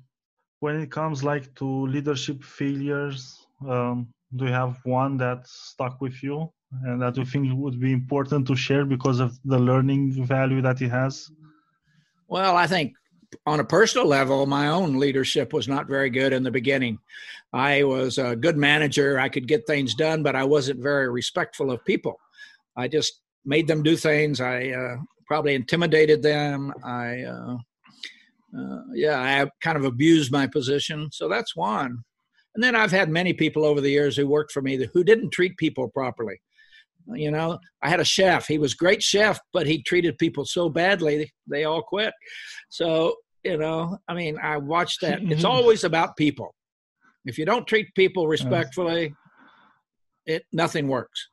when 0.60 0.80
it 0.82 0.92
comes 0.92 1.24
like 1.24 1.54
to 1.56 1.88
leadership 1.88 2.44
failures, 2.44 3.46
um, 3.68 4.08
do 4.36 4.46
you 4.46 4.52
have 4.52 4.80
one 4.86 5.18
that 5.18 5.46
stuck 5.46 6.00
with 6.00 6.24
you 6.24 6.50
and 6.84 7.02
that 7.02 7.18
you 7.18 7.26
think 7.26 7.48
would 7.54 7.80
be 7.80 7.92
important 7.92 8.48
to 8.48 8.56
share 8.56 8.86
because 8.86 9.20
of 9.20 9.38
the 9.44 9.60
learning 9.60 10.24
value 10.26 10.62
that 10.62 10.82
it 10.82 10.90
has? 10.90 11.30
Well, 12.28 12.56
I 12.56 12.66
think 12.66 12.94
on 13.46 13.60
a 13.60 13.66
personal 13.66 14.08
level, 14.08 14.46
my 14.46 14.68
own 14.68 15.00
leadership 15.00 15.54
was 15.54 15.68
not 15.68 15.88
very 15.88 16.10
good 16.10 16.34
in 16.34 16.44
the 16.44 16.52
beginning. 16.52 17.00
I 17.54 17.84
was 17.84 18.18
a 18.18 18.36
good 18.36 18.58
manager. 18.58 19.20
I 19.20 19.30
could 19.30 19.48
get 19.48 19.68
things 19.68 19.96
done, 19.96 20.24
but 20.24 20.36
I 20.36 20.44
wasn't 20.44 20.82
very 20.82 21.10
respectful 21.10 21.72
of 21.72 21.84
people. 21.86 22.20
I 22.78 22.88
just 22.88 23.22
made 23.46 23.68
them 23.68 23.84
do 23.84 23.96
things. 23.96 24.40
I 24.40 24.70
uh, 24.70 24.98
probably 25.26 25.56
intimidated 25.56 26.22
them. 26.22 26.74
I, 26.84 27.24
uh, 27.24 27.58
uh, 28.58 28.82
yeah, 28.94 29.20
I 29.20 29.50
kind 29.62 29.78
of 29.78 29.86
abused 29.86 30.32
my 30.32 30.48
position. 30.48 31.10
So 31.12 31.28
that's 31.28 31.56
one. 31.56 32.04
And 32.56 32.64
then 32.64 32.76
I've 32.76 32.92
had 32.92 33.10
many 33.10 33.34
people 33.34 33.66
over 33.66 33.80
the 33.80 33.90
years 33.90 34.18
who 34.18 34.28
worked 34.28 34.52
for 34.52 34.62
me 34.62 34.86
who 34.94 35.04
didn't 35.04 35.30
treat 35.32 35.56
people 35.58 35.88
properly. 35.90 36.42
You 37.14 37.32
know, 37.32 37.60
I 37.82 37.90
had 37.90 38.00
a 38.00 38.06
chef. 38.06 38.48
He 38.48 38.58
was 38.58 38.74
great 38.74 39.02
chef, 39.02 39.40
but 39.54 39.68
he 39.68 39.82
treated 39.84 40.18
people 40.18 40.46
so 40.46 40.70
badly 40.70 41.32
they 41.48 41.66
all 41.66 41.82
quit. 41.82 42.14
So 42.70 43.16
you 43.44 43.58
know, 43.58 43.98
I 44.08 44.14
mean, 44.14 44.38
I 44.42 44.58
watched 44.58 45.02
that. 45.02 45.22
It's 45.32 45.46
always 45.46 45.84
about 45.84 46.16
people. 46.18 46.54
If 47.26 47.38
you 47.38 47.46
don't 47.46 47.68
treat 47.68 47.94
people 47.96 48.28
respectfully, 48.28 49.14
it 50.26 50.44
nothing 50.52 50.88
works. 50.88 51.28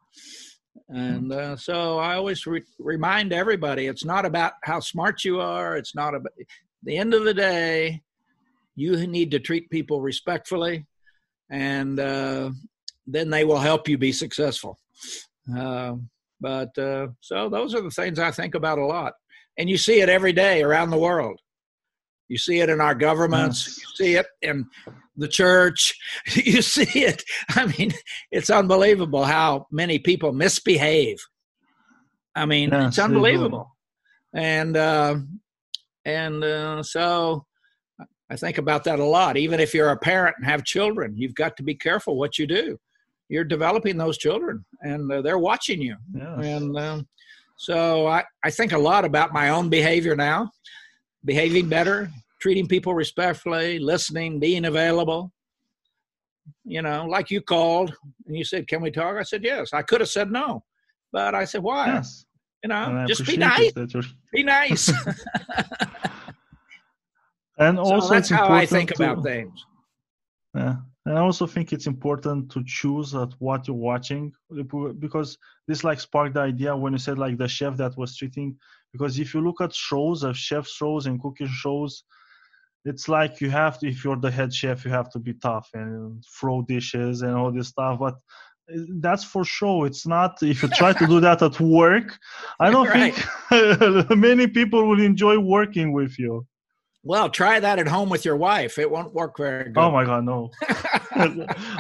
And 0.89 1.33
uh, 1.33 1.57
so 1.57 1.99
I 1.99 2.15
always 2.15 2.47
re- 2.47 2.63
remind 2.79 3.33
everybody 3.33 3.87
it's 3.87 4.05
not 4.05 4.25
about 4.25 4.53
how 4.65 4.81
smart 4.81 5.23
you 5.25 5.41
are. 5.41 5.77
It's 5.77 5.95
not 5.95 6.15
about 6.15 6.33
the 6.83 6.97
end 6.97 7.13
of 7.15 7.25
the 7.25 7.35
day, 7.35 8.03
you 8.77 9.07
need 9.07 9.31
to 9.33 9.41
treat 9.41 9.69
people 9.71 10.01
respectfully, 10.01 10.87
and 11.51 11.99
uh, 11.99 12.51
then 13.07 13.29
they 13.31 13.45
will 13.45 13.59
help 13.59 13.89
you 13.89 13.99
be 13.99 14.13
successful. 14.13 14.79
Uh, 15.57 15.97
but 16.41 16.77
uh, 16.79 17.09
so 17.21 17.49
those 17.49 17.75
are 17.75 17.81
the 17.81 17.91
things 17.91 18.19
I 18.19 18.31
think 18.31 18.55
about 18.55 18.79
a 18.79 18.85
lot. 18.85 19.15
And 19.59 19.69
you 19.69 19.77
see 19.77 20.01
it 20.01 20.09
every 20.09 20.33
day 20.33 20.63
around 20.63 20.91
the 20.91 20.99
world. 20.99 21.41
You 22.29 22.39
see 22.39 22.61
it 22.61 22.69
in 22.69 22.81
our 22.81 22.95
governments. 22.95 23.67
Yes. 23.67 23.79
You 23.79 24.07
see 24.07 24.17
it 24.17 24.27
in 24.43 24.67
the 25.17 25.29
church. 25.29 25.95
You 26.35 26.63
see 26.63 27.05
it. 27.05 27.25
I 27.57 27.67
mean, 27.67 27.93
it's 28.31 28.51
unbelievable 28.51 29.25
how 29.25 29.67
many 29.71 29.99
people 29.99 30.33
misbehave. 30.33 31.19
I 32.35 32.47
mean, 32.47 32.71
yes, 32.71 32.89
it's 32.89 32.99
unbelievable. 32.99 33.75
And 34.35 34.77
uh, 34.77 35.17
and 36.05 36.45
uh, 36.45 36.83
so 36.83 37.47
I 38.31 38.37
think 38.37 38.59
about 38.59 38.85
that 38.85 38.99
a 38.99 39.05
lot. 39.05 39.37
Even 39.37 39.59
if 39.59 39.75
you're 39.75 39.91
a 39.91 39.97
parent 39.99 40.37
and 40.39 40.47
have 40.47 40.65
children, 40.65 41.17
you've 41.17 41.35
got 41.35 41.57
to 41.57 41.63
be 41.63 41.75
careful 41.75 42.17
what 42.17 42.39
you 42.39 42.47
do. 42.47 42.79
You're 43.29 43.45
developing 43.45 43.97
those 43.99 44.17
children, 44.19 44.65
and 44.81 45.11
uh, 45.13 45.23
they're 45.23 45.39
watching 45.39 45.83
you. 45.83 45.97
Yes. 46.15 46.39
And 46.41 46.79
um, 46.79 47.09
so 47.57 48.07
I, 48.07 48.25
I 48.43 48.51
think 48.51 48.73
a 48.73 48.79
lot 48.79 49.05
about 49.05 49.33
my 49.33 49.51
own 49.51 49.69
behavior 49.69 50.17
now, 50.17 50.51
behaving 51.25 51.69
better, 51.69 52.11
treating 52.41 52.67
people 52.67 52.95
respectfully, 52.95 53.79
listening, 53.79 54.39
being 54.39 54.65
available. 54.65 55.33
You 56.65 56.83
know, 56.83 57.05
like 57.07 57.31
you 57.31 57.43
called 57.43 57.95
and 58.27 58.37
you 58.37 58.45
said, 58.45 58.67
"Can 58.69 58.81
we 58.81 58.91
talk?" 58.91 59.17
I 59.17 59.23
said, 59.23 59.45
"Yes." 59.45 59.75
I 59.75 59.83
could 59.83 60.01
have 60.01 60.09
said 60.09 60.31
no, 60.31 60.65
but 61.13 61.35
I 61.35 61.45
said, 61.45 61.63
"Why?" 61.63 61.89
Yes. 61.89 62.25
You 62.63 62.69
know, 62.69 63.05
just 63.07 63.27
be 63.27 63.37
nice. 63.37 63.73
Be 64.33 64.43
nice. 64.43 64.89
and 67.59 67.79
also, 67.79 68.01
so 68.01 68.15
that's 68.15 68.29
how 68.29 68.49
I 68.53 68.67
think 68.67 68.93
to, 68.95 69.05
about 69.05 69.23
things. 69.23 69.65
Yeah, 70.55 70.77
and 71.09 71.17
I 71.17 71.23
also 71.23 71.47
think 71.47 71.73
it's 71.73 71.87
important 71.87 72.51
to 72.53 72.63
choose 72.67 73.15
at 73.15 73.31
what 73.39 73.67
you're 73.67 73.75
watching 73.75 74.31
because 74.99 75.39
this 75.67 75.83
like 75.83 76.01
sparked 76.01 76.35
the 76.35 76.41
idea 76.41 76.77
when 76.77 76.93
you 76.93 76.99
said 76.99 77.19
like 77.19 77.39
the 77.39 77.49
chef 77.49 77.79
that 77.79 77.97
was 77.97 78.15
treating. 78.15 78.59
Because 78.93 79.19
if 79.19 79.33
you 79.33 79.41
look 79.41 79.63
at 79.63 79.75
shows 79.75 80.23
of 80.23 80.37
chef 80.37 80.69
shows 80.69 81.07
and 81.07 81.19
cooking 81.19 81.49
shows, 81.49 82.05
it's 82.85 83.09
like 83.09 83.41
you 83.41 83.49
have 83.49 83.79
to 83.79 83.89
if 83.89 84.05
you're 84.05 84.17
the 84.17 84.31
head 84.31 84.53
chef 84.53 84.85
you 84.85 84.91
have 84.91 85.11
to 85.13 85.19
be 85.19 85.33
tough 85.33 85.71
and 85.73 86.23
throw 86.39 86.61
dishes 86.63 87.23
and 87.23 87.35
all 87.35 87.51
this 87.51 87.69
stuff 87.69 87.99
but 87.99 88.15
uh, 88.75 88.81
that's 89.01 89.25
for 89.25 89.45
show 89.45 89.85
it's 89.85 90.07
not 90.07 90.43
if 90.43 90.63
you 90.63 90.69
try 90.69 90.93
to 90.93 91.07
do 91.07 91.21
that 91.21 91.43
at 91.43 91.59
work 91.59 92.17
i 92.61 92.71
don't 92.71 92.89
right. 92.95 93.15
think 93.51 94.11
many 94.17 94.47
people 94.47 94.87
will 94.87 95.01
enjoy 95.01 95.39
working 95.39 95.93
with 95.93 96.19
you 96.19 96.47
well 97.03 97.29
try 97.31 97.61
that 97.61 97.79
at 97.79 97.89
home 97.89 98.09
with 98.09 98.25
your 98.25 98.37
wife. 98.37 98.79
It 98.79 98.91
won't 98.91 99.15
work 99.15 99.37
very 99.39 99.65
good. 99.65 99.79
oh 99.79 99.91
my 99.91 100.05
god 100.05 100.25
no. 100.25 100.51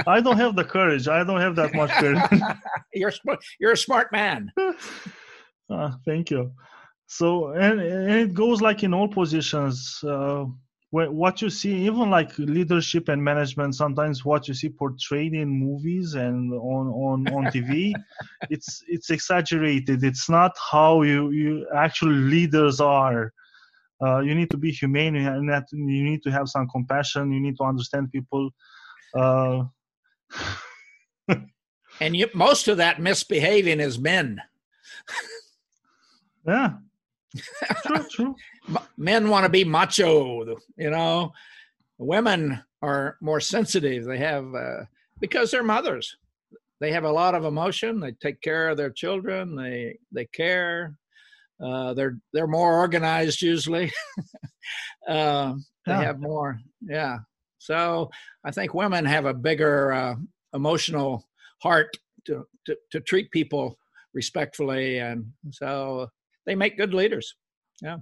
I 0.06 0.20
don't 0.20 0.36
have 0.36 0.56
the 0.56 0.64
courage. 0.64 1.08
I 1.08 1.24
don't 1.24 1.40
have 1.40 1.56
that 1.56 1.74
much 1.74 1.90
courage. 1.90 2.22
You're 2.94 3.12
you're 3.60 3.72
a 3.72 3.76
smart 3.76 4.10
man. 4.12 4.50
Uh, 5.70 5.92
thank 6.06 6.30
you. 6.30 6.52
So 7.06 7.48
and, 7.48 7.80
and 7.80 8.10
it 8.10 8.34
goes 8.34 8.60
like 8.60 8.82
in 8.82 8.92
all 8.94 9.08
positions 9.08 10.02
uh, 10.04 10.44
what 10.90 11.42
you 11.42 11.50
see 11.50 11.74
even 11.86 12.08
like 12.10 12.36
leadership 12.38 13.08
and 13.08 13.22
management 13.22 13.74
sometimes 13.74 14.24
what 14.24 14.48
you 14.48 14.54
see 14.54 14.70
portrayed 14.70 15.34
in 15.34 15.48
movies 15.48 16.14
and 16.14 16.50
on 16.54 16.88
on 16.88 17.28
on 17.34 17.44
tv 17.52 17.92
it's 18.48 18.82
it's 18.88 19.10
exaggerated. 19.10 20.02
It's 20.02 20.28
not 20.28 20.52
how 20.70 21.02
you 21.02 21.30
you 21.30 21.66
actually 21.74 22.16
leaders 22.16 22.80
are 22.80 23.32
uh, 24.04 24.20
you 24.20 24.34
need 24.34 24.50
to 24.50 24.56
be 24.56 24.70
humane 24.70 25.16
and 25.16 25.48
that 25.48 25.64
you 25.72 26.04
need 26.04 26.22
to 26.22 26.30
have 26.30 26.48
some 26.48 26.68
compassion 26.68 27.32
you 27.32 27.40
need 27.40 27.56
to 27.56 27.64
understand 27.64 28.10
people 28.10 28.50
uh, 29.14 29.62
and 32.00 32.16
you, 32.16 32.28
most 32.34 32.68
of 32.68 32.76
that 32.76 33.00
misbehaving 33.00 33.80
is 33.80 33.98
men 33.98 34.40
yeah 36.46 36.74
true 37.82 38.06
true 38.10 38.36
men 38.96 39.28
want 39.28 39.44
to 39.44 39.48
be 39.48 39.64
macho, 39.64 40.56
you 40.76 40.90
know. 40.90 41.32
Women 41.98 42.62
are 42.82 43.16
more 43.20 43.40
sensitive. 43.40 44.04
They 44.04 44.18
have 44.18 44.54
uh, 44.54 44.84
because 45.20 45.50
they're 45.50 45.64
mothers. 45.64 46.16
They 46.80 46.92
have 46.92 47.04
a 47.04 47.10
lot 47.10 47.34
of 47.34 47.44
emotion. 47.44 47.98
They 47.98 48.12
take 48.12 48.40
care 48.40 48.68
of 48.68 48.76
their 48.76 48.90
children. 48.90 49.56
They 49.56 49.98
they 50.12 50.26
care. 50.26 50.96
Uh, 51.62 51.92
they're 51.94 52.18
they're 52.32 52.46
more 52.46 52.78
organized 52.78 53.42
usually. 53.42 53.92
uh, 55.08 55.54
they 55.86 55.92
yeah. 55.92 56.02
have 56.02 56.20
more. 56.20 56.58
Yeah. 56.80 57.18
So 57.58 58.10
I 58.44 58.50
think 58.50 58.74
women 58.74 59.04
have 59.04 59.26
a 59.26 59.34
bigger 59.34 59.92
uh, 59.92 60.14
emotional 60.54 61.24
heart 61.62 61.88
to, 62.26 62.44
to 62.66 62.76
to 62.92 63.00
treat 63.00 63.30
people 63.30 63.76
respectfully, 64.14 64.98
and 64.98 65.26
so 65.50 66.08
they 66.46 66.54
make 66.54 66.76
good 66.76 66.94
leaders. 66.94 67.34
Yeah. 67.82 67.98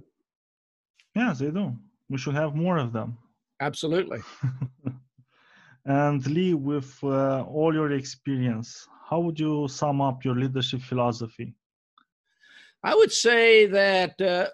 Yes, 1.14 1.38
they 1.38 1.50
do. 1.50 1.74
We 2.10 2.18
should 2.18 2.34
have 2.34 2.54
more 2.54 2.76
of 2.76 2.92
them. 2.92 3.18
Absolutely. 3.60 4.20
and 5.86 6.26
Lee, 6.26 6.54
with 6.54 6.98
uh, 7.02 7.42
all 7.42 7.72
your 7.74 7.92
experience, 7.92 8.86
how 9.08 9.20
would 9.20 9.40
you 9.40 9.66
sum 9.68 10.00
up 10.00 10.24
your 10.24 10.34
leadership 10.34 10.82
philosophy? 10.82 11.54
I 12.82 12.94
would 12.94 13.12
say 13.12 13.66
that 13.66 14.20
uh, 14.20 14.48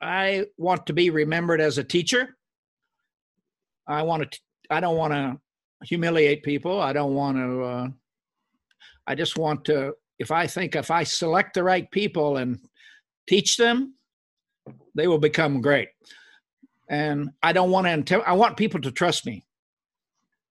I 0.00 0.46
want 0.58 0.86
to 0.86 0.92
be 0.92 1.10
remembered 1.10 1.60
as 1.60 1.78
a 1.78 1.84
teacher. 1.84 2.36
I 3.86 4.02
want 4.02 4.30
to. 4.30 4.40
I 4.70 4.80
don't 4.80 4.96
want 4.96 5.12
to 5.12 5.38
humiliate 5.86 6.42
people. 6.42 6.80
I 6.80 6.92
don't 6.92 7.14
want 7.14 7.36
to. 7.36 7.62
Uh, 7.62 7.88
I 9.06 9.14
just 9.14 9.36
want 9.38 9.64
to. 9.66 9.94
If 10.18 10.30
I 10.30 10.46
think 10.46 10.76
if 10.76 10.90
I 10.90 11.04
select 11.04 11.54
the 11.54 11.64
right 11.64 11.90
people 11.90 12.36
and 12.36 12.58
teach 13.28 13.56
them, 13.56 13.94
they 14.94 15.06
will 15.06 15.18
become 15.18 15.60
great. 15.60 15.88
And 16.88 17.30
I 17.42 17.52
don't 17.52 17.70
want 17.70 18.06
to. 18.06 18.20
I 18.20 18.32
want 18.32 18.56
people 18.56 18.80
to 18.82 18.92
trust 18.92 19.26
me. 19.26 19.44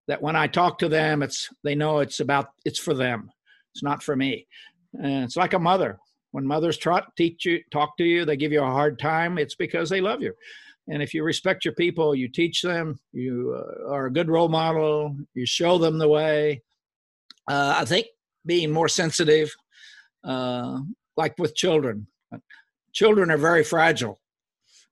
That 0.07 0.21
when 0.21 0.35
I 0.35 0.47
talk 0.47 0.79
to 0.79 0.89
them, 0.89 1.23
it's 1.23 1.49
they 1.63 1.75
know 1.75 1.99
it's 1.99 2.19
about 2.19 2.49
it's 2.65 2.79
for 2.79 2.93
them. 2.93 3.31
It's 3.73 3.83
not 3.83 4.03
for 4.03 4.15
me. 4.15 4.47
And 4.93 5.23
it's 5.23 5.37
like 5.37 5.53
a 5.53 5.59
mother. 5.59 5.99
When 6.31 6.45
mothers 6.47 6.79
teach 7.17 7.45
you, 7.45 7.61
talk 7.71 7.97
to 7.97 8.03
you, 8.03 8.25
they 8.25 8.37
give 8.37 8.51
you 8.51 8.63
a 8.63 8.65
hard 8.65 8.99
time. 8.99 9.37
It's 9.37 9.55
because 9.55 9.89
they 9.89 10.01
love 10.01 10.21
you. 10.21 10.33
And 10.87 11.03
if 11.03 11.13
you 11.13 11.23
respect 11.23 11.65
your 11.65 11.73
people, 11.75 12.15
you 12.15 12.27
teach 12.27 12.61
them. 12.61 12.99
You 13.11 13.55
uh, 13.57 13.91
are 13.91 14.07
a 14.07 14.11
good 14.11 14.29
role 14.29 14.49
model. 14.49 15.15
You 15.33 15.45
show 15.45 15.77
them 15.77 15.97
the 15.97 16.07
way. 16.07 16.61
Uh, 17.47 17.75
I 17.77 17.85
think 17.85 18.07
being 18.45 18.71
more 18.71 18.87
sensitive, 18.87 19.53
uh, 20.23 20.79
like 21.17 21.35
with 21.37 21.55
children, 21.55 22.07
children 22.93 23.29
are 23.29 23.37
very 23.37 23.63
fragile, 23.63 24.19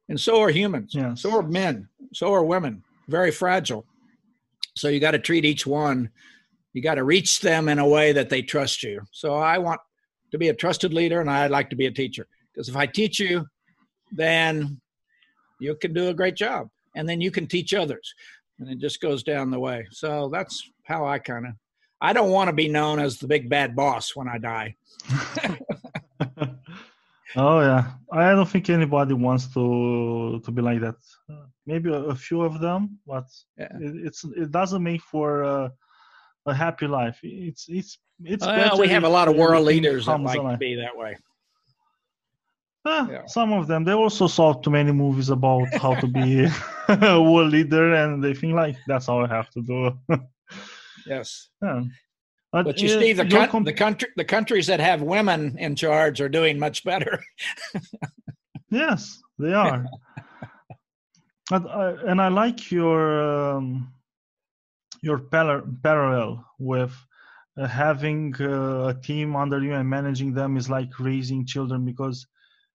and 0.10 0.19
so 0.19 0.41
are 0.41 0.50
humans. 0.50 0.93
Yes. 0.93 1.22
So 1.22 1.36
are 1.38 1.43
men. 1.43 1.88
So 2.13 2.34
are 2.34 2.43
women. 2.43 2.84
Very 3.08 3.31
fragile. 3.31 3.86
So 4.75 4.88
you 4.89 5.00
got 5.00 5.12
to 5.12 5.19
treat 5.19 5.46
each 5.46 5.65
one. 5.65 6.10
You 6.74 6.81
got 6.81 6.96
to 6.96 7.03
reach 7.03 7.39
them 7.41 7.67
in 7.67 7.79
a 7.79 7.88
way 7.88 8.12
that 8.13 8.29
they 8.29 8.41
trust 8.41 8.84
you. 8.84 9.01
So 9.12 9.36
I 9.36 9.58
want 9.58 9.81
to 10.31 10.38
be 10.38 10.50
a 10.50 10.53
trusted 10.53 10.93
leader, 10.93 11.21
and 11.21 11.29
I'd 11.29 11.51
like 11.51 11.69
to 11.71 11.75
be 11.75 11.88
a 11.88 11.91
teacher 11.91 12.27
because 12.53 12.69
if 12.69 12.75
I 12.75 12.86
teach 12.86 13.19
you, 13.19 13.45
then 14.12 14.79
you 15.59 15.75
can 15.75 15.93
do 15.93 16.09
a 16.09 16.13
great 16.13 16.36
job, 16.36 16.69
and 16.95 17.07
then 17.07 17.21
you 17.21 17.31
can 17.31 17.48
teach 17.48 17.74
others, 17.74 18.13
and 18.59 18.69
it 18.69 18.79
just 18.79 19.01
goes 19.01 19.24
down 19.24 19.51
the 19.51 19.59
way. 19.59 19.88
So 19.91 20.29
that's 20.31 20.69
how 20.83 21.05
I 21.05 21.19
kind 21.19 21.48
of. 21.48 21.53
I 22.01 22.13
don't 22.13 22.31
want 22.31 22.48
to 22.48 22.53
be 22.53 22.69
known 22.69 23.00
as 23.00 23.17
the 23.17 23.27
big 23.27 23.50
bad 23.50 23.75
boss 23.75 24.15
when 24.15 24.29
I 24.29 24.38
die. 24.38 24.75
Oh 27.36 27.59
yeah, 27.62 27.91
I 28.12 28.31
don't 28.31 28.50
think 28.50 28.69
anybody 28.69 29.13
wants 29.13 29.53
to 29.53 30.41
to 30.43 30.51
be 30.51 30.62
like 30.62 30.81
that. 30.81 30.95
Maybe 31.65 31.91
a, 31.91 32.01
a 32.09 32.15
few 32.15 32.41
of 32.41 32.59
them, 32.59 32.98
but 33.05 33.25
yeah. 33.57 33.69
it, 33.79 34.07
it's 34.07 34.24
it 34.36 34.51
doesn't 34.51 34.81
make 34.81 35.01
for 35.01 35.43
a, 35.43 35.71
a 36.50 36.53
happy 36.53 36.88
life. 36.88 37.20
It's 37.24 37.68
it's 37.70 37.98
it's. 38.24 38.46
Well, 38.46 38.79
we 38.79 38.88
have 38.89 39.03
a 39.03 39.10
lot 39.10 39.27
of 39.27 39.36
world 39.36 39.65
leaders 39.65 40.06
that 40.06 40.22
like 40.22 40.41
to 40.41 40.58
be 40.58 40.75
that 40.75 40.96
way. 40.96 41.15
Ah, 42.86 43.08
yeah. 43.10 43.25
Some 43.25 43.51
of 43.51 43.68
them 43.68 43.84
they 43.84 43.91
also 43.91 44.27
saw 44.27 44.53
too 44.53 44.70
many 44.70 44.91
movies 44.91 45.29
about 45.29 45.68
how 45.75 45.96
to 45.96 46.08
be 46.08 46.48
a 46.88 47.22
world 47.22 47.51
leader, 47.51 47.94
and 47.94 48.24
they 48.24 48.34
think 48.34 48.56
like 48.56 48.77
that's 48.88 49.08
how 49.08 49.20
I 49.20 49.27
have 49.27 49.50
to 49.51 49.62
do. 49.62 49.91
yes. 51.06 51.50
Yeah. 51.62 51.84
But, 52.51 52.65
but 52.65 52.82
you 52.82 52.89
see, 52.89 53.13
the, 53.13 53.27
con- 53.27 53.63
the 53.63 53.74
country, 53.74 54.10
the 54.15 54.25
countries 54.25 54.65
that 54.68 54.79
have 54.79 55.03
women 55.03 55.56
in 55.60 55.75
charge 55.75 56.20
are 56.20 56.29
doing 56.29 56.58
much 56.58 56.84
better. 56.84 57.24
yes, 58.72 59.22
they 59.38 59.53
are. 59.53 59.86
and, 61.51 61.68
I, 61.68 61.91
and 62.08 62.20
I 62.20 62.29
like 62.29 62.72
your 62.72 63.51
um, 63.51 63.94
your 65.01 65.20
par- 65.20 65.63
parallel 65.84 66.46
with 66.58 66.94
uh, 67.58 67.68
having 67.68 68.34
uh, 68.39 68.88
a 68.88 68.94
team 68.94 69.36
under 69.36 69.62
you 69.62 69.74
and 69.74 69.89
managing 69.89 70.34
them 70.34 70.58
is 70.58 70.70
like 70.70 71.00
raising 71.00 71.46
children 71.46 71.86
because 71.86 72.27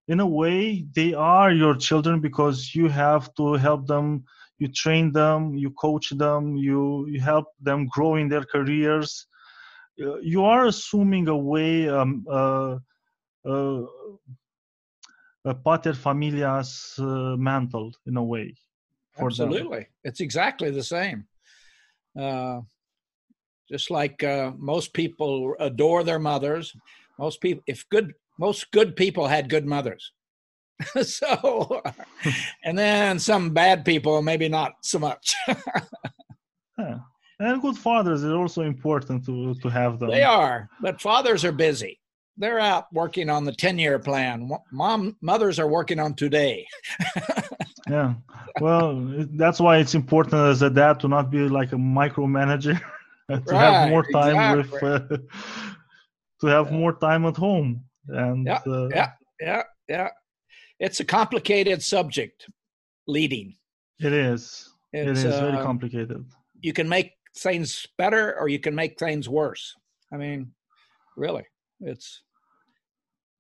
in 0.09 0.21
a 0.21 0.27
way 0.27 0.85
they 0.95 1.15
are 1.15 1.51
your 1.53 1.75
children 1.75 2.21
because 2.21 2.75
you 2.75 2.89
have 2.89 3.35
to 3.35 3.55
help 3.55 3.87
them 3.87 4.25
you 4.59 4.69
train 4.69 5.13
them 5.13 5.55
you 5.55 5.71
coach 5.71 6.11
them 6.11 6.57
you, 6.57 7.07
you 7.09 7.21
help 7.21 7.47
them 7.61 7.87
grow 7.87 8.17
in 8.17 8.29
their 8.29 8.45
careers. 8.45 9.27
Uh, 10.03 10.17
you 10.17 10.45
are 10.45 10.67
assuming 10.67 11.29
a 11.29 11.37
way 11.37 11.89
um, 11.89 12.25
uh, 12.29 12.77
uh, 13.47 13.83
a 15.47 15.55
pater 15.55 15.93
familias 15.93 16.95
mantle 17.39 17.93
in 18.07 18.17
a 18.17 18.23
way 18.23 18.55
absolutely 19.19 19.81
them. 19.81 19.89
it's 20.03 20.21
exactly 20.21 20.71
the 20.71 20.83
same 20.83 21.27
uh, 22.19 22.61
just 23.69 23.91
like 23.91 24.23
uh, 24.23 24.53
most 24.57 24.93
people 24.93 25.55
adore 25.59 26.05
their 26.05 26.19
mothers 26.19 26.75
most 27.19 27.41
people 27.41 27.63
if 27.67 27.89
good 27.89 28.13
most 28.39 28.71
good 28.73 28.97
people 28.97 29.27
had 29.27 29.49
good 29.49 29.67
mothers. 29.67 30.13
So 31.03 31.83
and 32.65 32.77
then 32.77 33.19
some 33.19 33.51
bad 33.51 33.85
people 33.85 34.23
maybe 34.23 34.49
not 34.49 34.73
so 34.83 34.99
much. 34.99 35.35
Yeah. 36.77 36.99
and 37.39 37.63
good 37.63 37.79
fathers 37.79 38.25
is 38.25 38.33
also 38.33 38.63
important 38.63 39.25
to 39.27 39.55
to 39.55 39.69
have 39.69 40.01
them. 40.01 40.11
They 40.11 40.25
are 40.25 40.69
but 40.81 41.01
fathers 41.01 41.45
are 41.45 41.53
busy. 41.53 42.01
They're 42.37 42.59
out 42.59 42.93
working 42.93 43.31
on 43.31 43.45
the 43.45 43.53
10 43.53 43.79
year 43.79 44.01
plan 44.01 44.51
mom 44.73 45.17
mothers 45.21 45.61
are 45.61 45.69
working 45.69 46.01
on 46.01 46.15
today 46.15 46.67
yeah. 47.89 48.15
Well 48.61 49.25
that's 49.37 49.61
why 49.61 49.79
it's 49.79 49.95
important 49.95 50.35
as 50.35 50.63
a 50.63 50.71
dad 50.71 51.01
to 51.01 51.09
not 51.09 51.31
be 51.31 51.49
like 51.49 51.73
a 51.73 51.77
micromanager 51.77 52.81
to 53.31 53.43
right, 53.47 53.61
have 53.61 53.91
more 53.91 54.05
time 54.13 54.61
exactly. 54.61 54.91
with 54.91 55.13
uh, 55.13 55.17
to 56.41 56.47
have 56.47 56.73
more 56.73 56.95
time 56.95 57.27
at 57.27 57.37
home. 57.37 57.85
And 58.09 58.47
yeah, 58.47 58.61
uh, 58.67 58.89
yeah 58.89 59.11
yeah 59.41 59.63
yeah. 59.89 60.09
It's 60.81 61.01
a 61.01 61.05
complicated 61.05 61.83
subject 61.83 62.47
leading. 63.07 63.57
It 64.01 64.13
is. 64.13 64.71
It's, 64.93 65.21
it 65.21 65.27
is 65.27 65.35
uh, 65.35 65.41
very 65.51 65.63
complicated. 65.63 66.25
you 66.61 66.73
can 66.73 66.89
make 66.89 67.13
things 67.37 67.87
better 67.99 68.39
or 68.39 68.49
you 68.49 68.59
can 68.59 68.75
make 68.75 68.99
things 68.99 69.29
worse. 69.29 69.75
I 70.13 70.17
mean 70.17 70.53
really 71.17 71.45
it's 71.81 72.23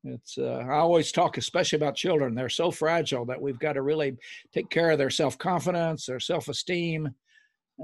it's 0.05 0.37
uh, 0.39 0.65
i 0.69 0.75
always 0.75 1.11
talk 1.11 1.39
especially 1.39 1.77
about 1.77 1.95
children. 1.97 2.35
They're 2.35 2.49
so 2.49 2.71
fragile 2.71 3.25
that 3.27 3.41
we've 3.41 3.59
got 3.59 3.75
to 3.75 3.83
really 3.83 4.17
take 4.53 4.69
care 4.71 4.91
of 4.91 4.99
their 4.99 5.11
self-confidence 5.11 6.07
their 6.07 6.21
self-esteem 6.21 7.09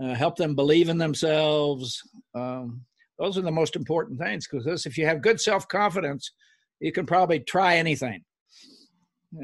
uh, 0.00 0.14
help 0.14 0.36
them 0.36 0.54
believe 0.54 0.88
in 0.88 0.98
themselves. 0.98 2.00
Um, 2.34 2.82
those 3.18 3.36
are 3.36 3.42
the 3.42 3.50
most 3.50 3.74
important 3.74 4.20
things 4.20 4.46
because 4.46 4.86
if 4.86 4.96
you 4.96 5.06
have 5.06 5.22
good 5.22 5.40
self-confidence 5.40 6.32
you 6.80 6.92
can 6.92 7.06
probably 7.06 7.40
try 7.40 7.76
anything. 7.76 8.24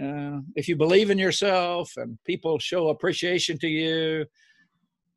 Uh, 0.03 0.41
if 0.55 0.69
you 0.69 0.77
believe 0.77 1.11
in 1.11 1.19
yourself 1.19 1.93
and 1.97 2.19
people 2.25 2.59
show 2.59 2.89
appreciation 2.89 3.59
to 3.59 3.69
you 3.69 4.27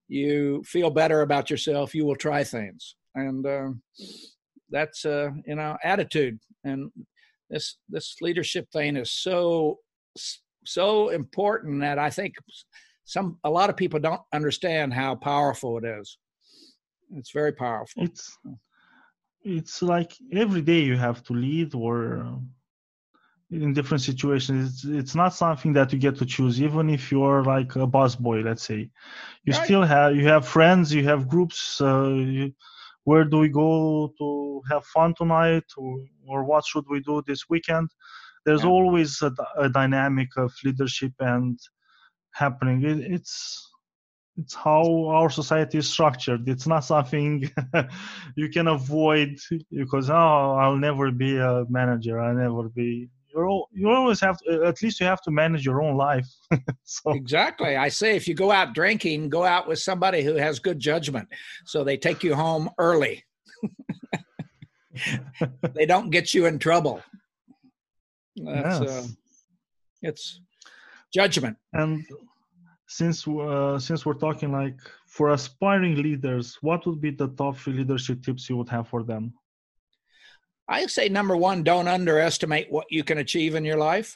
you 0.07 0.61
feel 0.65 0.89
better 0.89 1.21
about 1.21 1.49
yourself 1.49 1.93
you 1.93 2.05
will 2.05 2.15
try 2.15 2.43
things. 2.43 2.95
And 3.15 3.45
uh, 3.45 3.69
that's 4.69 5.05
uh, 5.05 5.31
you 5.45 5.55
know 5.55 5.77
attitude. 5.83 6.39
And 6.63 6.91
this 7.49 7.77
this 7.89 8.15
leadership 8.21 8.69
thing 8.71 8.95
is 8.97 9.11
so 9.11 9.79
so 10.65 11.09
important 11.09 11.81
that 11.81 11.97
I 11.99 12.09
think 12.09 12.35
some 13.05 13.37
a 13.43 13.49
lot 13.49 13.69
of 13.69 13.77
people 13.77 13.99
don't 13.99 14.21
understand 14.33 14.93
how 14.93 15.15
powerful 15.15 15.77
it 15.77 15.85
is. 15.85 16.17
It's 17.15 17.31
very 17.31 17.51
powerful. 17.51 18.03
It's 18.03 18.37
it's 19.43 19.81
like 19.81 20.13
every 20.33 20.61
day 20.61 20.81
you 20.81 20.97
have 20.97 21.23
to 21.23 21.33
lead 21.33 21.73
or 21.73 22.39
in 23.51 23.73
different 23.73 24.03
situations 24.03 24.69
it's, 24.69 24.83
it's 24.83 25.15
not 25.15 25.33
something 25.33 25.73
that 25.73 25.91
you 25.91 25.97
get 25.97 26.15
to 26.15 26.25
choose 26.25 26.61
even 26.61 26.89
if 26.89 27.11
you're 27.11 27.43
like 27.43 27.75
a 27.75 27.87
boss 27.87 28.15
boy 28.15 28.41
let's 28.41 28.63
say 28.63 28.89
you 29.43 29.53
right. 29.53 29.63
still 29.63 29.81
have 29.81 30.15
you 30.15 30.27
have 30.27 30.47
friends 30.47 30.93
you 30.93 31.03
have 31.03 31.27
groups 31.27 31.81
uh, 31.81 32.09
you, 32.09 32.53
where 33.03 33.23
do 33.23 33.39
we 33.39 33.49
go 33.49 34.13
to 34.17 34.61
have 34.69 34.85
fun 34.85 35.13
tonight 35.17 35.63
or, 35.77 35.99
or 36.27 36.43
what 36.43 36.65
should 36.65 36.85
we 36.89 36.99
do 36.99 37.23
this 37.25 37.49
weekend? 37.49 37.89
There's 38.45 38.63
yeah. 38.63 38.69
always 38.69 39.21
a, 39.21 39.33
a, 39.57 39.69
dynamic 39.69 40.29
of 40.37 40.53
leadership 40.63 41.13
and 41.19 41.59
happening. 42.31 42.83
It, 42.83 42.99
it's 43.11 43.65
it's 44.37 44.55
how 44.55 45.07
our 45.07 45.29
society 45.29 45.79
is 45.79 45.89
structured. 45.89 46.47
It's 46.47 46.65
not 46.65 46.85
something 46.85 47.49
you 48.35 48.49
can 48.49 48.67
avoid 48.67 49.37
because 49.69 50.09
oh 50.09 50.55
i'll 50.61 50.77
never 50.77 51.11
be 51.11 51.37
a 51.37 51.65
manager. 51.69 52.19
I'll 52.21 52.35
never 52.35 52.69
be 52.69 53.09
you're 53.33 53.65
you 53.71 53.89
always 53.89 54.19
have 54.19 54.37
to, 54.39 54.65
at 54.65 54.81
least 54.81 54.99
you 54.99 55.05
have 55.05 55.21
to 55.21 55.31
manage 55.31 55.65
your 55.65 55.81
own 55.81 55.97
life. 55.97 56.27
So. 56.83 57.11
exactly. 57.11 57.77
I 57.77 57.89
say 57.89 58.15
if 58.15 58.27
you 58.27 58.33
go 58.33 58.51
out 58.51 58.73
drinking 58.73 59.29
go 59.29 59.43
out 59.43 59.67
with 59.67 59.77
somebody 59.77 60.23
who 60.23 60.33
has 60.35 60.57
good 60.57 60.79
judgment. 60.79 61.29
So 61.65 61.83
they 61.83 61.97
take 61.97 62.23
you 62.23 62.33
home 62.33 62.69
early. 62.79 63.23
They 65.75 65.85
don't 65.85 66.09
get 66.09 66.33
you 66.33 66.47
in 66.47 66.59
trouble. 66.59 67.01
That's 68.35 68.81
yes. 68.81 68.89
uh, 68.89 69.07
it's 70.01 70.41
judgment. 71.13 71.55
And 71.73 72.03
since 72.89 73.27
uh, 73.27 73.77
since 73.77 74.05
we're 74.05 74.21
talking 74.27 74.51
like 74.51 74.79
for 75.05 75.29
aspiring 75.29 75.95
leaders 76.01 76.57
what 76.61 76.85
would 76.87 76.99
be 76.99 77.11
the 77.11 77.27
top 77.29 77.55
three 77.55 77.73
leadership 77.73 78.21
tips 78.23 78.49
you 78.49 78.57
would 78.57 78.69
have 78.69 78.87
for 78.87 79.03
them 79.03 79.31
I 80.69 80.85
say 80.85 81.09
number 81.09 81.35
one, 81.35 81.63
don't 81.63 81.87
underestimate 81.87 82.71
what 82.71 82.85
you 82.91 83.03
can 83.03 83.17
achieve 83.17 83.55
in 83.55 83.65
your 83.65 83.77
life. 83.77 84.15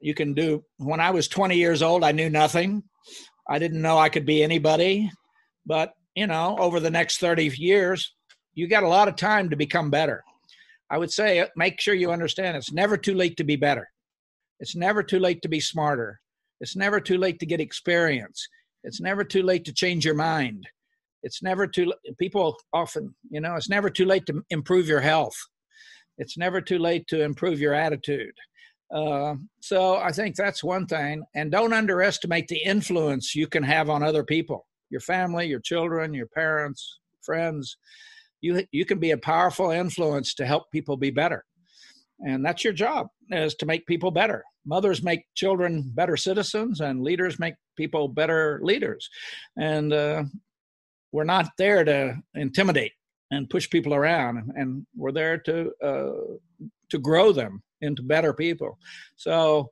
You 0.00 0.14
can 0.14 0.32
do. 0.32 0.62
When 0.76 1.00
I 1.00 1.10
was 1.10 1.26
20 1.26 1.56
years 1.56 1.82
old, 1.82 2.04
I 2.04 2.12
knew 2.12 2.30
nothing. 2.30 2.84
I 3.48 3.58
didn't 3.58 3.82
know 3.82 3.98
I 3.98 4.08
could 4.08 4.24
be 4.24 4.44
anybody. 4.44 5.10
But, 5.66 5.92
you 6.14 6.28
know, 6.28 6.56
over 6.60 6.78
the 6.78 6.92
next 6.92 7.18
30 7.18 7.56
years, 7.56 8.14
you 8.54 8.68
got 8.68 8.84
a 8.84 8.88
lot 8.88 9.08
of 9.08 9.16
time 9.16 9.50
to 9.50 9.56
become 9.56 9.90
better. 9.90 10.22
I 10.90 10.98
would 10.98 11.10
say 11.10 11.40
uh, 11.40 11.48
make 11.56 11.80
sure 11.80 11.94
you 11.94 12.12
understand 12.12 12.56
it's 12.56 12.72
never 12.72 12.96
too 12.96 13.14
late 13.14 13.36
to 13.38 13.44
be 13.44 13.56
better. 13.56 13.88
It's 14.60 14.76
never 14.76 15.02
too 15.02 15.18
late 15.18 15.42
to 15.42 15.48
be 15.48 15.58
smarter. 15.58 16.20
It's 16.60 16.76
never 16.76 17.00
too 17.00 17.18
late 17.18 17.40
to 17.40 17.46
get 17.46 17.60
experience. 17.60 18.46
It's 18.84 19.00
never 19.00 19.24
too 19.24 19.42
late 19.42 19.64
to 19.64 19.72
change 19.72 20.04
your 20.04 20.14
mind. 20.14 20.68
It's 21.24 21.42
never 21.42 21.66
too 21.66 21.92
people 22.18 22.56
often, 22.72 23.12
you 23.30 23.40
know, 23.40 23.56
it's 23.56 23.70
never 23.70 23.90
too 23.90 24.04
late 24.04 24.26
to 24.26 24.44
improve 24.50 24.86
your 24.86 25.00
health 25.00 25.34
it's 26.18 26.38
never 26.38 26.60
too 26.60 26.78
late 26.78 27.06
to 27.08 27.22
improve 27.22 27.60
your 27.60 27.74
attitude. 27.74 28.34
Uh, 28.94 29.34
so 29.60 29.96
I 29.96 30.12
think 30.12 30.36
that's 30.36 30.62
one 30.62 30.86
thing. 30.86 31.24
And 31.34 31.50
don't 31.50 31.72
underestimate 31.72 32.48
the 32.48 32.62
influence 32.62 33.34
you 33.34 33.46
can 33.46 33.62
have 33.62 33.90
on 33.90 34.02
other 34.02 34.22
people, 34.22 34.66
your 34.90 35.00
family, 35.00 35.46
your 35.46 35.60
children, 35.60 36.14
your 36.14 36.28
parents, 36.28 37.00
friends. 37.22 37.76
You, 38.40 38.64
you 38.72 38.84
can 38.84 38.98
be 38.98 39.12
a 39.12 39.18
powerful 39.18 39.70
influence 39.70 40.34
to 40.34 40.46
help 40.46 40.70
people 40.70 40.96
be 40.96 41.10
better. 41.10 41.44
And 42.20 42.44
that's 42.44 42.62
your 42.62 42.72
job 42.72 43.08
is 43.30 43.54
to 43.56 43.66
make 43.66 43.86
people 43.86 44.10
better. 44.10 44.44
Mothers 44.66 45.02
make 45.02 45.24
children 45.34 45.90
better 45.94 46.16
citizens 46.16 46.80
and 46.80 47.02
leaders 47.02 47.38
make 47.38 47.54
people 47.76 48.06
better 48.06 48.60
leaders. 48.62 49.08
And 49.56 49.92
uh, 49.92 50.24
we're 51.10 51.24
not 51.24 51.50
there 51.58 51.84
to 51.84 52.16
intimidate 52.34 52.92
and 53.34 53.50
push 53.50 53.68
people 53.68 53.94
around 53.94 54.52
and 54.56 54.86
we're 54.96 55.12
there 55.12 55.38
to 55.38 55.72
uh, 55.82 56.66
to 56.90 56.98
grow 56.98 57.32
them 57.32 57.62
into 57.80 58.02
better 58.02 58.32
people. 58.32 58.78
So 59.16 59.68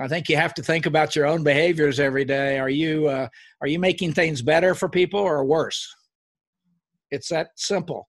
i 0.00 0.08
think 0.08 0.28
you 0.28 0.36
have 0.36 0.54
to 0.54 0.62
think 0.62 0.86
about 0.86 1.14
your 1.14 1.26
own 1.26 1.42
behaviors 1.42 2.00
every 2.00 2.24
day. 2.24 2.58
Are 2.58 2.70
you 2.70 3.08
uh, 3.08 3.28
are 3.60 3.68
you 3.68 3.78
making 3.78 4.12
things 4.12 4.40
better 4.42 4.74
for 4.74 4.88
people 4.88 5.20
or 5.20 5.44
worse? 5.44 5.80
It's 7.10 7.28
that 7.28 7.48
simple. 7.56 8.08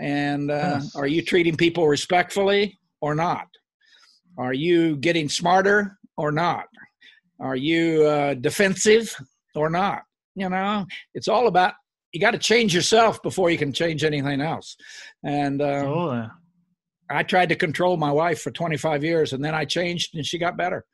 And 0.00 0.50
uh, 0.50 0.78
yes. 0.80 0.96
are 0.96 1.06
you 1.06 1.22
treating 1.22 1.56
people 1.56 1.86
respectfully 1.86 2.78
or 3.00 3.14
not? 3.14 3.48
Are 4.38 4.54
you 4.54 4.96
getting 4.96 5.28
smarter 5.28 5.98
or 6.16 6.32
not? 6.32 6.66
Are 7.40 7.56
you 7.56 8.04
uh, 8.04 8.34
defensive 8.34 9.14
or 9.54 9.68
not? 9.68 10.02
You 10.34 10.48
know 10.48 10.86
it's 11.14 11.28
all 11.28 11.48
about 11.48 11.74
you 12.12 12.20
got 12.20 12.32
to 12.32 12.38
change 12.38 12.74
yourself 12.74 13.22
before 13.22 13.50
you 13.50 13.58
can 13.58 13.72
change 13.72 14.04
anything 14.04 14.40
else. 14.40 14.76
And 15.24 15.60
um, 15.60 15.86
oh, 15.86 16.28
I 17.10 17.22
tried 17.22 17.48
to 17.50 17.56
control 17.56 17.96
my 17.96 18.12
wife 18.12 18.40
for 18.40 18.50
25 18.50 19.04
years, 19.04 19.32
and 19.32 19.44
then 19.44 19.54
I 19.54 19.64
changed, 19.64 20.14
and 20.14 20.24
she 20.24 20.38
got 20.38 20.56
better. 20.56 20.84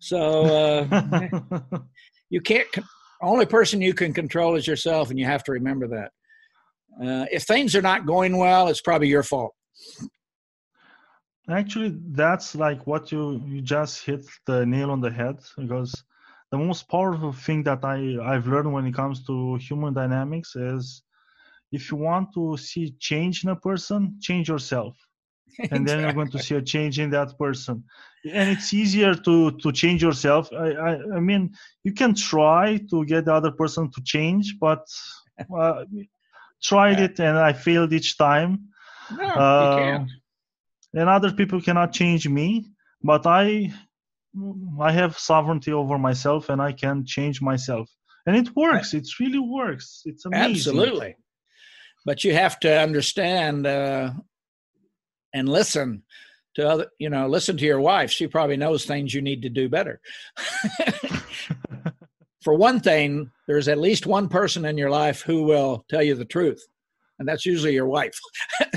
So 0.00 0.44
uh, 0.90 1.60
you 2.30 2.40
can't. 2.40 2.66
Only 3.22 3.44
person 3.44 3.82
you 3.82 3.92
can 3.92 4.14
control 4.14 4.56
is 4.56 4.66
yourself, 4.66 5.10
and 5.10 5.18
you 5.18 5.26
have 5.26 5.44
to 5.44 5.52
remember 5.52 5.88
that. 5.88 6.10
Uh, 7.02 7.26
if 7.30 7.44
things 7.44 7.76
are 7.76 7.82
not 7.82 8.06
going 8.06 8.36
well, 8.36 8.68
it's 8.68 8.80
probably 8.80 9.08
your 9.08 9.22
fault. 9.22 9.54
Actually, 11.50 11.98
that's 12.08 12.54
like 12.54 12.86
what 12.86 13.10
you 13.12 13.42
you 13.46 13.60
just 13.60 14.04
hit 14.04 14.24
the 14.46 14.64
nail 14.64 14.90
on 14.90 15.00
the 15.00 15.10
head 15.10 15.36
because 15.58 15.92
the 16.50 16.58
most 16.58 16.88
powerful 16.88 17.32
thing 17.32 17.62
that 17.64 17.84
I 17.84 18.16
I've 18.22 18.46
learned 18.46 18.72
when 18.72 18.86
it 18.86 18.94
comes 18.94 19.24
to 19.26 19.56
human 19.56 19.94
dynamics 19.94 20.56
is 20.56 21.02
if 21.72 21.90
you 21.90 21.96
want 21.98 22.32
to 22.34 22.56
see 22.56 22.94
change 22.98 23.44
in 23.44 23.50
a 23.50 23.56
person, 23.56 24.16
change 24.20 24.48
yourself. 24.48 24.96
And 25.70 25.86
then 25.86 26.00
you're 26.00 26.12
going 26.12 26.30
to 26.30 26.38
see 26.38 26.54
a 26.54 26.62
change 26.62 26.98
in 26.98 27.10
that 27.10 27.36
person. 27.38 27.84
And 28.32 28.50
it's 28.50 28.72
easier 28.72 29.14
to 29.14 29.50
to 29.62 29.72
change 29.72 30.02
yourself. 30.02 30.50
I 30.52 30.68
I, 30.88 30.92
I 31.16 31.20
mean, 31.20 31.42
you 31.84 31.92
can 31.92 32.14
try 32.14 32.78
to 32.90 33.04
get 33.04 33.24
the 33.26 33.34
other 33.34 33.52
person 33.52 33.90
to 33.92 34.00
change, 34.02 34.56
but 34.60 34.82
uh, 35.56 35.84
tried 36.62 37.00
it 37.00 37.18
and 37.20 37.38
I 37.38 37.52
failed 37.52 37.92
each 37.92 38.16
time. 38.18 38.68
No, 39.10 39.44
you 39.58 39.68
Uh, 39.74 40.04
and 40.94 41.08
other 41.08 41.32
people 41.32 41.60
cannot 41.60 41.92
change 41.92 42.28
me 42.28 42.66
but 43.02 43.26
i 43.26 43.72
i 44.80 44.92
have 44.92 45.18
sovereignty 45.18 45.72
over 45.72 45.98
myself 45.98 46.48
and 46.50 46.62
i 46.62 46.72
can 46.72 47.04
change 47.04 47.42
myself 47.42 47.90
and 48.26 48.36
it 48.36 48.54
works 48.54 48.94
it 48.94 49.06
really 49.18 49.38
works 49.38 50.02
it's 50.04 50.24
amazing 50.24 50.50
Absolutely. 50.50 51.16
But 52.06 52.24
you 52.24 52.32
have 52.32 52.58
to 52.60 52.80
understand 52.80 53.66
uh, 53.66 54.12
and 55.34 55.48
listen 55.48 56.02
to 56.54 56.66
other, 56.68 56.86
you 56.98 57.10
know, 57.10 57.28
listen 57.28 57.58
to 57.58 57.64
your 57.66 57.80
wife. 57.80 58.10
She 58.10 58.26
probably 58.26 58.56
knows 58.56 58.86
things 58.86 59.12
you 59.12 59.20
need 59.20 59.42
to 59.42 59.50
do 59.50 59.68
better. 59.68 60.00
For 62.42 62.54
one 62.54 62.80
thing, 62.80 63.30
there's 63.46 63.68
at 63.68 63.78
least 63.78 64.06
one 64.06 64.28
person 64.28 64.64
in 64.64 64.78
your 64.78 64.88
life 64.88 65.20
who 65.20 65.42
will 65.42 65.84
tell 65.90 66.02
you 66.02 66.14
the 66.14 66.24
truth, 66.24 66.66
and 67.18 67.28
that's 67.28 67.44
usually 67.44 67.74
your 67.74 67.86
wife. 67.86 68.18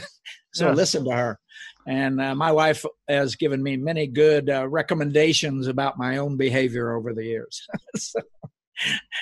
so 0.54 0.68
Yes. 0.68 0.76
listen 0.76 1.06
to 1.06 1.12
her. 1.12 1.40
And 1.88 2.22
uh, 2.22 2.36
my 2.36 2.52
wife 2.52 2.86
has 3.08 3.36
given 3.36 3.62
me 3.62 3.78
many 3.78 4.08
good 4.08 4.50
uh, 4.50 4.68
recommendations 4.68 5.68
about 5.68 5.98
my 5.98 6.18
own 6.18 6.38
behavior 6.38 6.94
over 6.94 7.14
the 7.14 7.26
years. 7.26 7.68
so, 7.98 8.20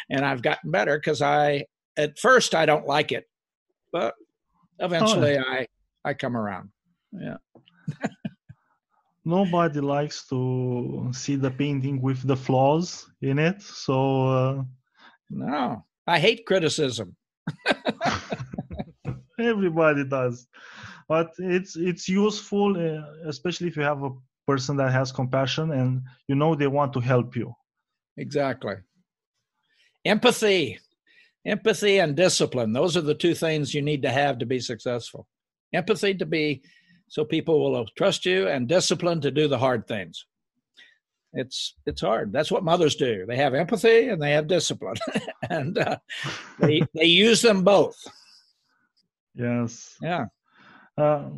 and 0.09 0.23
I've 0.23 0.41
gotten 0.41 0.71
better 0.71 0.97
because 0.97 1.21
I, 1.21 1.65
at 1.97 2.19
first, 2.19 2.53
I 2.53 2.65
don't 2.65 2.85
like 2.85 3.11
it, 3.11 3.25
but 3.91 4.13
eventually 4.79 5.37
I, 5.37 5.67
I 6.05 6.13
come 6.13 6.37
around. 6.37 6.69
Yeah. 7.11 7.37
nobody 9.25 9.79
likes 9.79 10.27
to 10.27 11.09
see 11.13 11.35
the 11.35 11.51
painting 11.51 12.01
with 12.01 12.25
the 12.25 12.35
flaws 12.35 13.07
in 13.21 13.37
it 13.37 13.61
so 13.61 14.27
uh, 14.27 14.63
No, 15.29 15.85
I 16.07 16.19
hate 16.19 16.45
criticism. 16.45 17.15
everybody 19.39 20.03
does 20.05 20.47
but 21.13 21.29
it's 21.37 21.73
it's 21.89 22.05
useful 22.25 22.69
uh, 22.87 23.03
especially 23.33 23.67
if 23.71 23.75
you 23.79 23.85
have 23.91 24.03
a 24.03 24.15
person 24.51 24.73
that 24.77 24.91
has 24.99 25.17
compassion 25.21 25.67
and 25.79 25.89
you 26.29 26.35
know 26.39 26.51
they 26.55 26.71
want 26.77 26.91
to 26.93 27.01
help 27.13 27.35
you 27.41 27.47
Exactly. 28.17 28.75
Empathy, 30.03 30.79
empathy 31.45 31.99
and 31.99 32.15
discipline. 32.15 32.73
Those 32.73 32.97
are 32.97 33.01
the 33.01 33.15
two 33.15 33.33
things 33.33 33.73
you 33.73 33.81
need 33.81 34.01
to 34.03 34.11
have 34.11 34.39
to 34.39 34.45
be 34.45 34.59
successful. 34.59 35.27
Empathy 35.73 36.13
to 36.15 36.25
be 36.25 36.61
so 37.07 37.25
people 37.25 37.71
will 37.71 37.85
trust 37.97 38.25
you, 38.25 38.47
and 38.47 38.69
discipline 38.69 39.19
to 39.21 39.31
do 39.31 39.47
the 39.47 39.57
hard 39.57 39.87
things. 39.87 40.25
It's 41.33 41.75
it's 41.85 42.01
hard. 42.01 42.31
That's 42.31 42.51
what 42.51 42.63
mothers 42.63 42.95
do. 42.95 43.25
They 43.25 43.37
have 43.37 43.53
empathy 43.53 44.07
and 44.09 44.21
they 44.21 44.31
have 44.31 44.47
discipline, 44.47 44.97
and 45.49 45.77
uh, 45.77 45.97
they 46.59 46.81
they 46.93 47.05
use 47.05 47.41
them 47.41 47.63
both. 47.63 47.97
yes 49.35 49.95
Yeah. 50.01 50.25
Uh, 50.97 51.29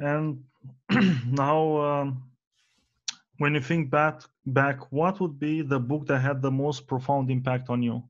and 0.00 0.42
now, 1.26 1.76
um, 1.78 2.22
when 3.38 3.54
you 3.54 3.60
think 3.60 3.90
back, 3.90 4.22
back, 4.46 4.92
what 4.92 5.20
would 5.20 5.38
be 5.38 5.62
the 5.62 5.78
book 5.78 6.06
that 6.06 6.20
had 6.20 6.42
the 6.42 6.50
most 6.50 6.86
profound 6.86 7.30
impact 7.30 7.68
on 7.68 7.82
you? 7.82 8.02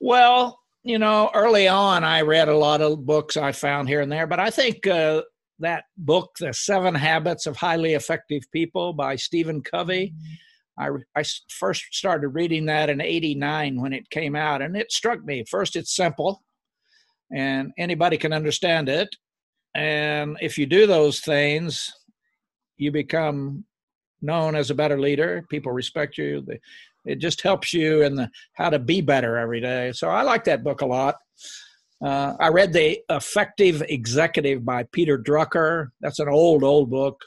Well, 0.00 0.60
you 0.82 0.98
know, 0.98 1.30
early 1.34 1.68
on, 1.68 2.02
I 2.04 2.22
read 2.22 2.48
a 2.48 2.56
lot 2.56 2.80
of 2.80 3.06
books 3.06 3.36
I 3.36 3.52
found 3.52 3.88
here 3.88 4.00
and 4.00 4.10
there, 4.10 4.26
but 4.26 4.40
I 4.40 4.50
think 4.50 4.86
uh, 4.86 5.22
that 5.60 5.84
book, 5.96 6.32
The 6.38 6.52
Seven 6.52 6.94
Habits 6.94 7.46
of 7.46 7.56
Highly 7.56 7.94
Effective 7.94 8.42
People 8.52 8.92
by 8.92 9.16
Stephen 9.16 9.62
Covey, 9.62 10.14
I, 10.78 10.88
I 11.14 11.24
first 11.48 11.84
started 11.92 12.28
reading 12.28 12.66
that 12.66 12.90
in 12.90 13.00
89 13.00 13.80
when 13.80 13.92
it 13.92 14.10
came 14.10 14.34
out, 14.34 14.62
and 14.62 14.76
it 14.76 14.90
struck 14.90 15.22
me. 15.24 15.44
First, 15.48 15.76
it's 15.76 15.94
simple, 15.94 16.42
and 17.34 17.72
anybody 17.78 18.16
can 18.16 18.32
understand 18.32 18.88
it. 18.88 19.08
And 19.74 20.36
if 20.40 20.58
you 20.58 20.66
do 20.66 20.86
those 20.86 21.20
things, 21.20 21.92
you 22.76 22.92
become 22.92 23.64
known 24.20 24.54
as 24.54 24.70
a 24.70 24.74
better 24.74 25.00
leader. 25.00 25.44
People 25.50 25.72
respect 25.72 26.18
you. 26.18 26.44
It 27.04 27.18
just 27.18 27.40
helps 27.42 27.72
you 27.72 28.02
in 28.02 28.14
the 28.14 28.30
how 28.54 28.70
to 28.70 28.78
be 28.78 29.00
better 29.00 29.36
every 29.36 29.60
day. 29.60 29.92
So 29.92 30.08
I 30.08 30.22
like 30.22 30.44
that 30.44 30.62
book 30.62 30.82
a 30.82 30.86
lot. 30.86 31.16
Uh, 32.04 32.34
I 32.40 32.48
read 32.48 32.72
the 32.72 33.00
Effective 33.10 33.82
Executive 33.88 34.64
by 34.64 34.84
Peter 34.92 35.18
Drucker. 35.18 35.88
That's 36.00 36.18
an 36.18 36.28
old, 36.28 36.64
old 36.64 36.90
book. 36.90 37.20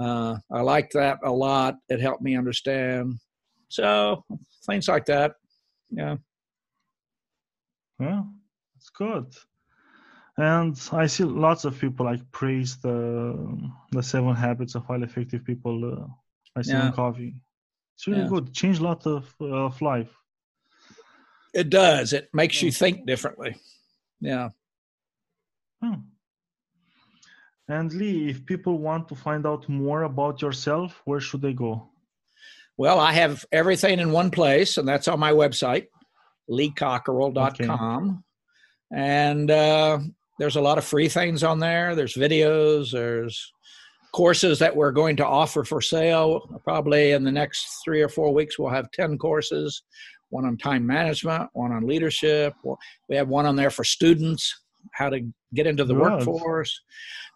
Uh, 0.00 0.36
I 0.50 0.60
liked 0.62 0.94
that 0.94 1.18
a 1.24 1.30
lot. 1.30 1.76
It 1.88 2.00
helped 2.00 2.22
me 2.22 2.36
understand. 2.36 3.14
So 3.68 4.24
things 4.66 4.88
like 4.88 5.04
that. 5.06 5.32
Yeah. 5.90 6.16
Yeah, 8.00 8.22
it's 8.80 8.88
good. 8.90 9.26
And 10.38 10.74
I 10.92 11.06
see 11.06 11.24
lots 11.24 11.66
of 11.66 11.78
people 11.78 12.06
like 12.06 12.22
praise 12.32 12.78
the 12.78 12.98
the 13.92 14.02
seven 14.02 14.34
habits 14.34 14.74
of 14.74 14.84
highly 14.86 15.04
effective 15.04 15.44
people. 15.44 15.76
Uh, 15.84 16.06
I 16.56 16.62
see 16.62 16.72
Yeah. 16.72 16.86
on 16.86 16.92
coffee. 16.92 17.34
It's 17.94 18.06
really 18.06 18.22
Yeah. 18.22 18.28
good. 18.28 18.54
Change 18.54 18.78
a 18.78 18.82
lot 18.82 19.06
of 19.06 19.34
uh, 19.40 19.66
of 19.68 19.82
life. 19.82 20.12
It 21.52 21.68
does. 21.68 22.12
It 22.12 22.28
makes 22.32 22.62
you 22.62 22.72
think 22.72 23.06
differently. 23.06 23.56
Yeah. 24.20 24.48
Hmm. 25.82 26.00
And 27.68 27.92
Lee, 27.92 28.30
if 28.30 28.46
people 28.46 28.78
want 28.78 29.08
to 29.08 29.14
find 29.14 29.46
out 29.46 29.68
more 29.68 30.02
about 30.04 30.40
yourself, 30.42 31.02
where 31.04 31.20
should 31.20 31.42
they 31.42 31.52
go? 31.52 31.90
Well, 32.76 32.98
I 32.98 33.12
have 33.12 33.44
everything 33.52 33.98
in 34.00 34.10
one 34.10 34.30
place, 34.30 34.78
and 34.78 34.88
that's 34.88 35.06
on 35.08 35.20
my 35.20 35.32
website, 35.32 35.86
leecockerell.com. 36.48 38.24
And 38.92 39.50
uh, 39.50 39.98
there's 40.38 40.56
a 40.56 40.60
lot 40.60 40.78
of 40.78 40.84
free 40.84 41.08
things 41.08 41.42
on 41.44 41.58
there. 41.58 41.94
There's 41.94 42.14
videos, 42.14 42.92
there's 42.92 43.52
courses 44.12 44.58
that 44.58 44.74
we're 44.74 44.90
going 44.90 45.16
to 45.16 45.26
offer 45.26 45.64
for 45.64 45.80
sale. 45.80 46.60
Probably 46.64 47.12
in 47.12 47.24
the 47.24 47.32
next 47.32 47.82
three 47.84 48.02
or 48.02 48.08
four 48.08 48.32
weeks, 48.34 48.58
we'll 48.58 48.70
have 48.70 48.90
10 48.92 49.18
courses 49.18 49.82
one 50.30 50.44
on 50.44 50.56
time 50.56 50.86
management, 50.86 51.50
one 51.52 51.72
on 51.72 51.86
leadership. 51.86 52.54
We 53.08 53.16
have 53.16 53.28
one 53.28 53.46
on 53.46 53.56
there 53.56 53.70
for 53.70 53.84
students, 53.84 54.62
how 54.92 55.10
to 55.10 55.20
get 55.54 55.66
into 55.66 55.84
the 55.84 55.94
workforce. 55.94 56.80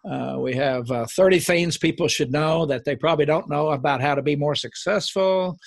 Uh, 0.08 0.36
we 0.38 0.54
have 0.54 0.90
uh, 0.90 1.06
30 1.16 1.40
things 1.40 1.78
people 1.78 2.08
should 2.08 2.32
know 2.32 2.66
that 2.66 2.84
they 2.84 2.94
probably 2.94 3.24
don't 3.24 3.48
know 3.48 3.70
about 3.70 4.00
how 4.00 4.14
to 4.14 4.22
be 4.22 4.36
more 4.36 4.54
successful. 4.54 5.58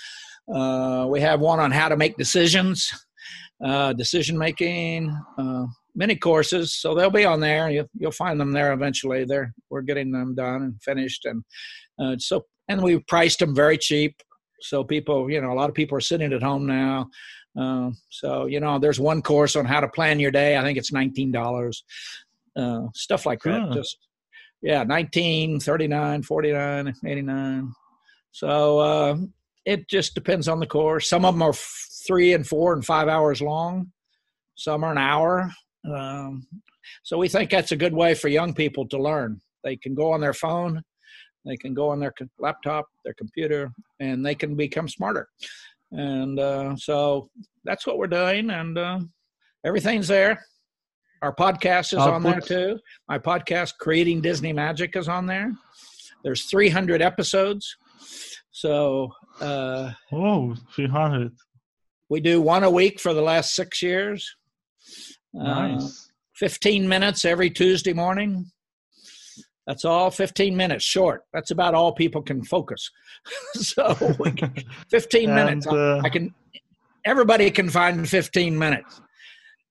Uh, 0.53 1.05
we 1.09 1.19
have 1.19 1.39
one 1.39 1.59
on 1.59 1.71
how 1.71 1.89
to 1.89 1.97
make 1.97 2.15
decisions, 2.17 3.06
uh, 3.63 3.93
decision 3.93 4.37
making, 4.37 5.15
uh, 5.37 5.65
many 5.95 6.15
courses. 6.15 6.75
So 6.75 6.93
they'll 6.93 7.09
be 7.09 7.25
on 7.25 7.39
there. 7.39 7.69
You, 7.69 7.87
you'll 7.97 8.11
find 8.11 8.39
them 8.39 8.51
there 8.51 8.73
eventually. 8.73 9.25
There, 9.25 9.53
we're 9.69 9.81
getting 9.81 10.11
them 10.11 10.35
done 10.35 10.63
and 10.63 10.81
finished, 10.81 11.25
and 11.25 11.43
uh, 11.99 12.15
so 12.19 12.45
and 12.67 12.81
we 12.81 12.99
priced 12.99 13.39
them 13.39 13.55
very 13.55 13.77
cheap. 13.77 14.21
So 14.61 14.83
people, 14.83 15.29
you 15.29 15.41
know, 15.41 15.51
a 15.51 15.55
lot 15.55 15.69
of 15.69 15.75
people 15.75 15.97
are 15.97 16.01
sitting 16.01 16.33
at 16.33 16.43
home 16.43 16.65
now. 16.65 17.07
Uh, 17.59 17.91
so 18.09 18.45
you 18.45 18.59
know, 18.59 18.79
there's 18.79 18.99
one 18.99 19.21
course 19.21 19.55
on 19.55 19.65
how 19.65 19.79
to 19.79 19.87
plan 19.87 20.19
your 20.19 20.31
day. 20.31 20.57
I 20.57 20.63
think 20.63 20.77
it's 20.77 20.93
nineteen 20.93 21.31
dollars. 21.31 21.83
Uh, 22.55 22.87
stuff 22.93 23.25
like 23.25 23.41
that. 23.43 23.69
Good. 23.69 23.73
Just 23.73 23.97
yeah, 24.61 24.83
19, 24.83 25.59
39, 25.59 26.23
49, 26.23 26.93
89. 27.05 27.73
So 28.31 28.79
uh, 28.79 29.17
it 29.65 29.87
just 29.87 30.15
depends 30.15 30.47
on 30.47 30.59
the 30.59 30.65
course. 30.65 31.09
Some 31.09 31.25
of 31.25 31.35
them 31.35 31.43
are 31.43 31.49
f- 31.49 31.85
three 32.07 32.33
and 32.33 32.47
four 32.47 32.73
and 32.73 32.85
five 32.85 33.07
hours 33.07 33.41
long. 33.41 33.91
Some 34.55 34.83
are 34.83 34.91
an 34.91 34.97
hour. 34.97 35.51
Um, 35.93 36.47
so 37.03 37.17
we 37.17 37.27
think 37.27 37.49
that's 37.49 37.71
a 37.71 37.77
good 37.77 37.93
way 37.93 38.13
for 38.13 38.27
young 38.27 38.53
people 38.53 38.87
to 38.87 38.97
learn. 38.97 39.41
They 39.63 39.75
can 39.75 39.93
go 39.93 40.11
on 40.11 40.21
their 40.21 40.33
phone, 40.33 40.81
they 41.45 41.57
can 41.57 41.73
go 41.73 41.89
on 41.89 41.99
their 41.99 42.13
laptop, 42.39 42.85
their 43.03 43.13
computer, 43.13 43.71
and 43.99 44.25
they 44.25 44.35
can 44.35 44.55
become 44.55 44.87
smarter. 44.87 45.27
And 45.91 46.39
uh, 46.39 46.75
so 46.75 47.29
that's 47.63 47.85
what 47.87 47.97
we're 47.97 48.07
doing, 48.07 48.49
and 48.49 48.77
uh, 48.77 48.99
everyth's 49.65 50.07
there. 50.07 50.43
Our 51.21 51.33
podcast 51.33 51.93
is 51.93 51.99
I'll 51.99 52.13
on 52.13 52.23
there 52.23 52.39
too. 52.39 52.79
My 53.07 53.17
podcast, 53.17 53.77
Creating 53.79 54.21
Disney 54.21 54.53
Magic, 54.53 54.95
is 54.95 55.07
on 55.07 55.25
there. 55.25 55.51
There's 56.23 56.45
300 56.45 57.01
episodes. 57.01 57.75
So 58.51 59.11
uh, 59.39 59.91
Oh, 60.11 60.55
300. 60.75 61.31
We 62.09 62.19
do 62.19 62.41
one 62.41 62.63
a 62.63 62.69
week 62.69 62.99
for 62.99 63.13
the 63.13 63.21
last 63.21 63.55
six 63.55 63.81
years. 63.81 64.35
Uh, 65.37 65.43
Nice. 65.43 66.11
15 66.35 66.87
minutes 66.87 67.25
every 67.25 67.49
Tuesday 67.49 67.93
morning. 67.93 68.45
That's 69.65 69.83
all 69.83 70.09
15 70.11 70.55
minutes 70.55 70.85
short. 70.85 71.23
That's 71.33 71.51
about 71.51 71.73
all 71.73 71.91
people 71.91 72.21
can 72.21 72.43
focus. 72.43 72.89
so 73.53 73.93
15 74.91 75.33
minutes. 75.33 75.67
Uh, 75.67 75.99
I 76.03 76.09
can, 76.09 76.33
everybody 77.05 77.51
can 77.51 77.69
find 77.69 78.07
15 78.07 78.57
minutes. 78.57 79.01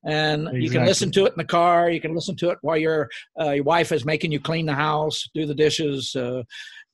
And 0.05 0.49
you 0.63 0.71
can 0.71 0.85
listen 0.85 1.11
to 1.13 1.25
it 1.25 1.33
in 1.33 1.39
the 1.39 1.45
car. 1.45 1.91
You 1.91 2.01
can 2.01 2.15
listen 2.15 2.37
to 2.37 2.51
it 2.51 2.59
while 2.61 2.77
your 2.77 3.09
uh, 3.41 3.51
your 3.51 3.65
wife 3.65 3.91
is 3.91 4.05
making 4.05 4.31
you 4.31 4.39
clean 4.39 4.65
the 4.65 4.75
house, 4.75 5.29
do 5.35 5.47
the 5.47 5.55
dishes, 5.55 6.15
uh, 6.15 6.45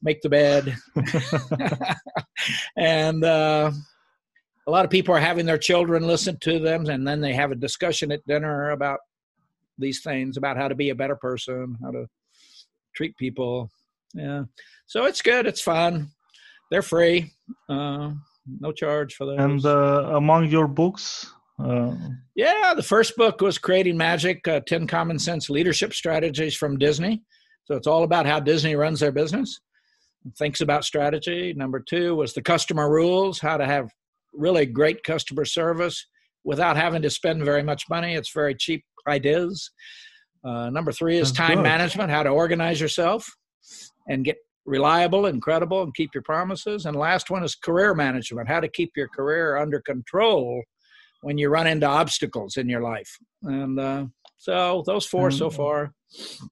make 0.00 0.22
the 0.22 0.31
bed, 0.31 0.74
and 2.78 3.22
uh, 3.22 3.70
a 4.66 4.70
lot 4.70 4.85
of 4.85 4.90
people 4.90 5.14
are 5.14 5.20
having 5.20 5.46
their 5.46 5.59
children 5.59 6.07
listen 6.07 6.38
to 6.40 6.59
them, 6.59 6.87
and 6.87 7.07
then 7.07 7.20
they 7.20 7.33
have 7.35 7.51
a 7.51 7.57
discussion 7.57 8.12
at 8.12 8.27
dinner 8.27 8.70
about 8.70 9.01
these 9.79 10.03
things, 10.03 10.37
about 10.37 10.57
how 10.57 10.68
to 10.68 10.75
be 10.75 10.90
a 10.90 10.94
better 10.94 11.16
person, 11.16 11.77
how 11.83 11.90
to 11.90 12.07
treat 12.94 13.16
people. 13.16 13.70
Yeah, 14.14 14.44
so 14.87 15.07
it's 15.07 15.22
good. 15.22 15.46
It's 15.46 15.62
fun. 15.62 16.11
They're 16.70 16.83
free. 16.83 17.33
Uh, 17.68 18.12
no 18.61 18.72
charge 18.72 19.14
for 19.14 19.27
those. 19.27 19.38
and 19.38 19.64
uh, 19.64 20.12
among 20.16 20.46
your 20.48 20.66
books, 20.68 21.31
uh, 21.62 21.94
Yeah, 22.35 22.72
the 22.75 22.83
first 22.83 23.16
book 23.16 23.40
was 23.40 23.59
Creating 23.59 23.96
Magic 23.96 24.46
uh, 24.48 24.61
10 24.66 24.87
Common 24.87 25.18
Sense 25.18 25.48
Leadership 25.51 25.92
Strategies 25.92 26.57
from 26.57 26.79
Disney. 26.79 27.22
So 27.64 27.77
it's 27.77 27.87
all 27.87 28.03
about 28.05 28.27
how 28.27 28.40
Disney 28.40 28.75
runs 28.75 29.01
their 29.01 29.12
business, 29.12 29.61
thinks 30.38 30.61
about 30.61 30.85
strategy. 30.85 31.53
Number 31.57 31.79
two 31.81 32.14
was 32.16 32.33
The 32.33 32.42
Customer 32.42 32.90
Rules, 32.90 33.38
how 33.38 33.57
to 33.57 33.66
have 33.66 33.90
really 34.33 34.66
great 34.66 35.03
customer 35.05 35.45
service 35.45 36.07
without 36.45 36.77
having 36.77 37.03
to 37.03 37.11
spend 37.11 37.45
very 37.45 37.62
much 37.62 37.85
money. 37.88 38.14
It's 38.14 38.33
very 38.33 38.55
cheap 38.55 38.85
ideas. 39.07 39.71
Uh, 40.45 40.71
number 40.71 40.92
three 40.92 41.18
is 41.18 41.33
That's 41.33 41.49
time 41.49 41.59
good. 41.59 41.62
management, 41.62 42.11
how 42.11 42.23
to 42.23 42.31
organize 42.31 42.81
yourself 42.81 43.27
and 44.09 44.25
get 44.25 44.37
reliable 44.64 45.27
and 45.27 45.40
credible 45.40 45.83
and 45.83 45.95
keep 45.95 46.11
your 46.14 46.23
promises. 46.23 46.87
And 46.87 46.97
last 46.97 47.31
one 47.31 47.45
is 47.45 47.55
career 47.55 47.95
management, 47.95 48.49
how 48.49 48.61
to 48.61 48.68
keep 48.68 48.90
your 48.97 49.09
career 49.09 49.57
under 49.57 49.81
control 49.81 50.62
when 51.23 51.38
you 51.38 51.49
run 51.49 51.66
into 51.66 51.87
obstacles 51.87 52.57
in 52.57 52.68
your 52.68 52.83
life. 52.83 53.11
And 53.42 53.79
uh, 53.79 54.07
so 54.38 54.83
those 54.87 55.07
four 55.07 55.31
so 55.31 55.51
far. 55.51 55.92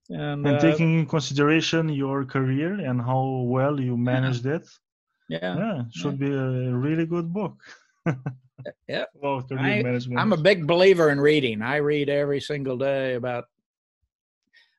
And, 0.09 0.47
and 0.47 0.57
uh, 0.57 0.61
taking 0.61 1.01
in 1.01 1.07
consideration 1.07 1.88
your 1.88 2.25
career 2.25 2.75
and 2.75 3.01
how 3.01 3.45
well 3.47 3.81
you 3.81 3.97
managed 3.97 4.47
it, 4.47 4.66
yeah, 5.31 5.57
yeah, 5.57 5.83
should 5.93 6.19
be 6.19 6.27
a 6.33 6.75
really 6.75 7.07
good 7.07 7.33
book. 7.33 7.57
Yeah. 8.88 9.05
Career 9.23 9.99
I, 9.99 10.21
i'm 10.21 10.33
a 10.33 10.37
big 10.37 10.66
believer 10.66 11.11
in 11.11 11.21
reading. 11.21 11.62
I 11.62 11.77
read 11.77 12.09
every 12.09 12.40
single 12.40 12.77
day 12.77 13.14
about. 13.14 13.45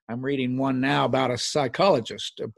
I'm 0.10 0.22
reading 0.22 0.58
one 0.58 0.82
now 0.82 1.06
about 1.06 1.32
a 1.32 1.38
psychologist 1.38 2.42
of, 2.42 2.54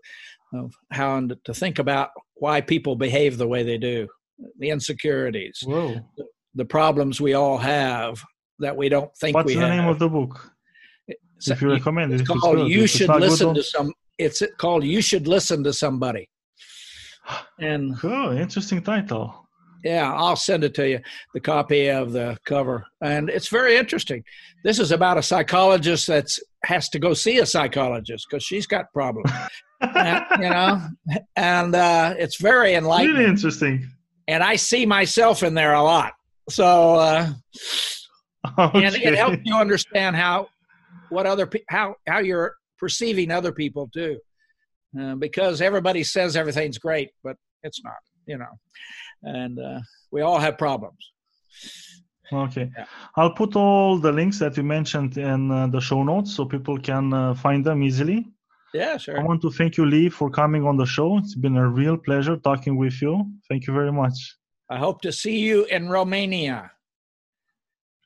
of 0.53 0.73
how 0.91 1.27
to 1.45 1.53
think 1.53 1.77
about 1.77 2.10
why 2.34 2.62
people 2.62 2.95
behave 2.95 3.38
the 3.38 3.47
way 3.47 3.62
they 3.62 3.77
do, 3.77 4.08
the 4.58 4.71
insecurities, 4.71 5.62
Whoa. 5.63 6.01
the 6.56 6.65
problems 6.65 7.21
we 7.21 7.36
all 7.36 7.60
have 7.60 8.23
that 8.58 8.75
we 8.75 8.89
don't 8.89 9.15
think 9.17 9.36
What's 9.36 9.47
we 9.47 9.53
the 9.53 9.62
have. 9.62 9.69
name 9.69 9.88
of 9.88 9.99
the 9.99 10.10
book? 10.10 10.51
So 11.38 11.53
if 11.53 11.62
you 11.62 11.69
recommend 11.69 12.12
it, 12.12 12.21
it's 12.21 12.29
it's 12.29 12.39
called 12.41 12.56
good. 12.56 12.71
"You 12.71 12.88
Should 12.88 13.10
Listen 13.10 13.53
to 13.53 13.62
Some." 13.63 13.93
It's 14.17 14.41
called 14.58 14.84
"You 14.84 15.01
Should 15.01 15.27
Listen 15.27 15.63
to 15.65 15.73
Somebody," 15.73 16.27
and 17.59 17.95
Oh, 18.03 18.33
interesting 18.33 18.81
title. 18.81 19.39
Yeah, 19.83 20.13
I'll 20.13 20.38
send 20.38 20.63
it 20.63 20.73
to 20.75 20.88
you, 20.88 20.99
the 21.33 21.41
copy 21.41 21.89
of 21.89 22.13
the 22.13 22.38
cover. 22.45 22.86
And 23.01 23.29
it's 23.29 23.49
very 23.49 23.75
interesting. 23.75 24.23
This 24.63 24.79
is 24.79 24.91
about 24.93 25.17
a 25.17 25.23
psychologist 25.23 26.07
that's 26.07 26.39
has 26.63 26.88
to 26.89 26.99
go 26.99 27.13
see 27.13 27.39
a 27.39 27.45
psychologist 27.45 28.27
because 28.29 28.43
she's 28.43 28.65
got 28.65 28.86
problems. 28.93 29.29
And, 29.81 30.25
you 30.39 30.49
know, 30.49 30.81
and 31.36 31.75
uh, 31.75 32.13
it's 32.17 32.38
very 32.39 32.75
enlightening. 32.75 33.17
really 33.17 33.29
interesting. 33.29 33.86
And 34.29 34.41
I 34.41 34.55
see 34.55 34.86
myself 34.86 35.43
in 35.43 35.53
there 35.53 35.73
a 35.73 35.83
lot. 35.83 36.13
So, 36.49 36.95
uh, 36.95 37.29
Okay. 38.57 38.86
and 38.86 38.95
it 38.95 39.15
helps 39.15 39.38
you 39.43 39.55
understand 39.55 40.15
how, 40.15 40.47
what 41.09 41.25
other, 41.25 41.47
pe- 41.47 41.63
how, 41.69 41.95
how 42.07 42.19
you're 42.19 42.55
perceiving 42.77 43.31
other 43.31 43.51
people 43.51 43.89
too. 43.93 44.19
Uh, 44.99 45.15
because 45.15 45.62
everybody 45.62 46.03
says 46.03 46.36
everything's 46.36 46.77
great, 46.77 47.10
but 47.23 47.36
it's 47.63 47.84
not, 47.84 48.01
you 48.25 48.38
know. 48.38 48.53
And 49.23 49.60
uh, 49.60 49.79
we 50.12 50.21
all 50.21 50.39
have 50.39 50.58
problems. 50.58 51.12
Okay. 52.32 52.71
Yeah. 52.77 52.86
I'll 53.15 53.34
put 53.34 53.56
all 53.56 53.97
the 53.97 54.12
links 54.12 54.39
that 54.39 54.56
you 54.58 54.63
mentioned 54.63 55.17
in 55.17 55.51
uh, 55.51 55.67
the 55.67 55.79
show 55.79 56.03
notes 56.03 56.36
so 56.36 56.45
people 56.45 56.77
can 56.79 57.13
uh, 57.13 57.34
find 57.36 57.65
them 57.65 57.84
easily. 57.84 58.25
Yeah, 58.73 58.97
sure. 58.97 59.19
I 59.19 59.23
want 59.23 59.41
to 59.43 59.51
thank 59.51 59.77
you, 59.77 59.86
Lee, 59.86 60.10
for 60.10 60.32
coming 60.32 60.65
on 60.65 60.77
the 60.77 60.86
show. 60.86 61.17
It's 61.19 61.36
been 61.36 61.58
a 61.58 61.67
real 61.67 61.95
pleasure 61.95 62.38
talking 62.38 62.75
with 62.75 63.01
you. 63.01 63.32
Thank 63.47 63.67
you 63.67 63.73
very 63.73 63.91
much. 63.91 64.36
I 64.69 64.77
hope 64.77 65.01
to 65.01 65.12
see 65.12 65.38
you 65.38 65.65
in 65.65 65.89
Romania. 65.89 66.71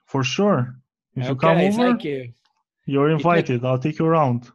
For 0.06 0.24
sure. 0.24 0.76
If 1.16 1.30
you 1.30 1.36
come 1.36 1.58
over, 1.58 1.78
thank 1.78 2.04
you. 2.04 2.34
you're 2.86 3.08
take- 3.08 3.18
invited. 3.18 3.66
I'll 3.66 3.80
take 3.80 3.98
you 4.00 4.06
around. 4.06 4.52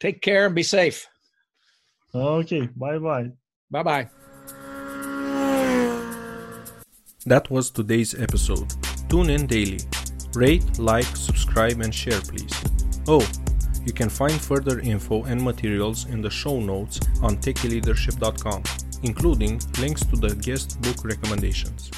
Take 0.00 0.20
care 0.20 0.46
and 0.46 0.54
be 0.54 0.62
safe. 0.62 1.08
Okay. 2.14 2.68
Bye 2.76 2.98
bye. 2.98 3.30
Bye 3.70 3.82
bye. 3.82 4.08
That 7.26 7.50
was 7.50 7.70
today's 7.70 8.14
episode. 8.14 8.72
Tune 9.08 9.30
in 9.30 9.46
daily. 9.46 9.80
Rate, 10.34 10.78
like, 10.78 11.16
subscribe, 11.16 11.80
and 11.80 11.94
share, 11.94 12.20
please. 12.20 12.52
Oh, 13.08 13.26
you 13.86 13.92
can 13.92 14.08
find 14.08 14.32
further 14.32 14.80
info 14.80 15.24
and 15.24 15.40
materials 15.42 16.06
in 16.06 16.20
the 16.20 16.30
show 16.30 16.60
notes 16.60 17.00
on 17.22 17.36
techyleadership.com, 17.38 18.62
including 19.02 19.60
links 19.78 20.04
to 20.06 20.16
the 20.16 20.34
guest 20.36 20.80
book 20.82 21.04
recommendations. 21.04 21.90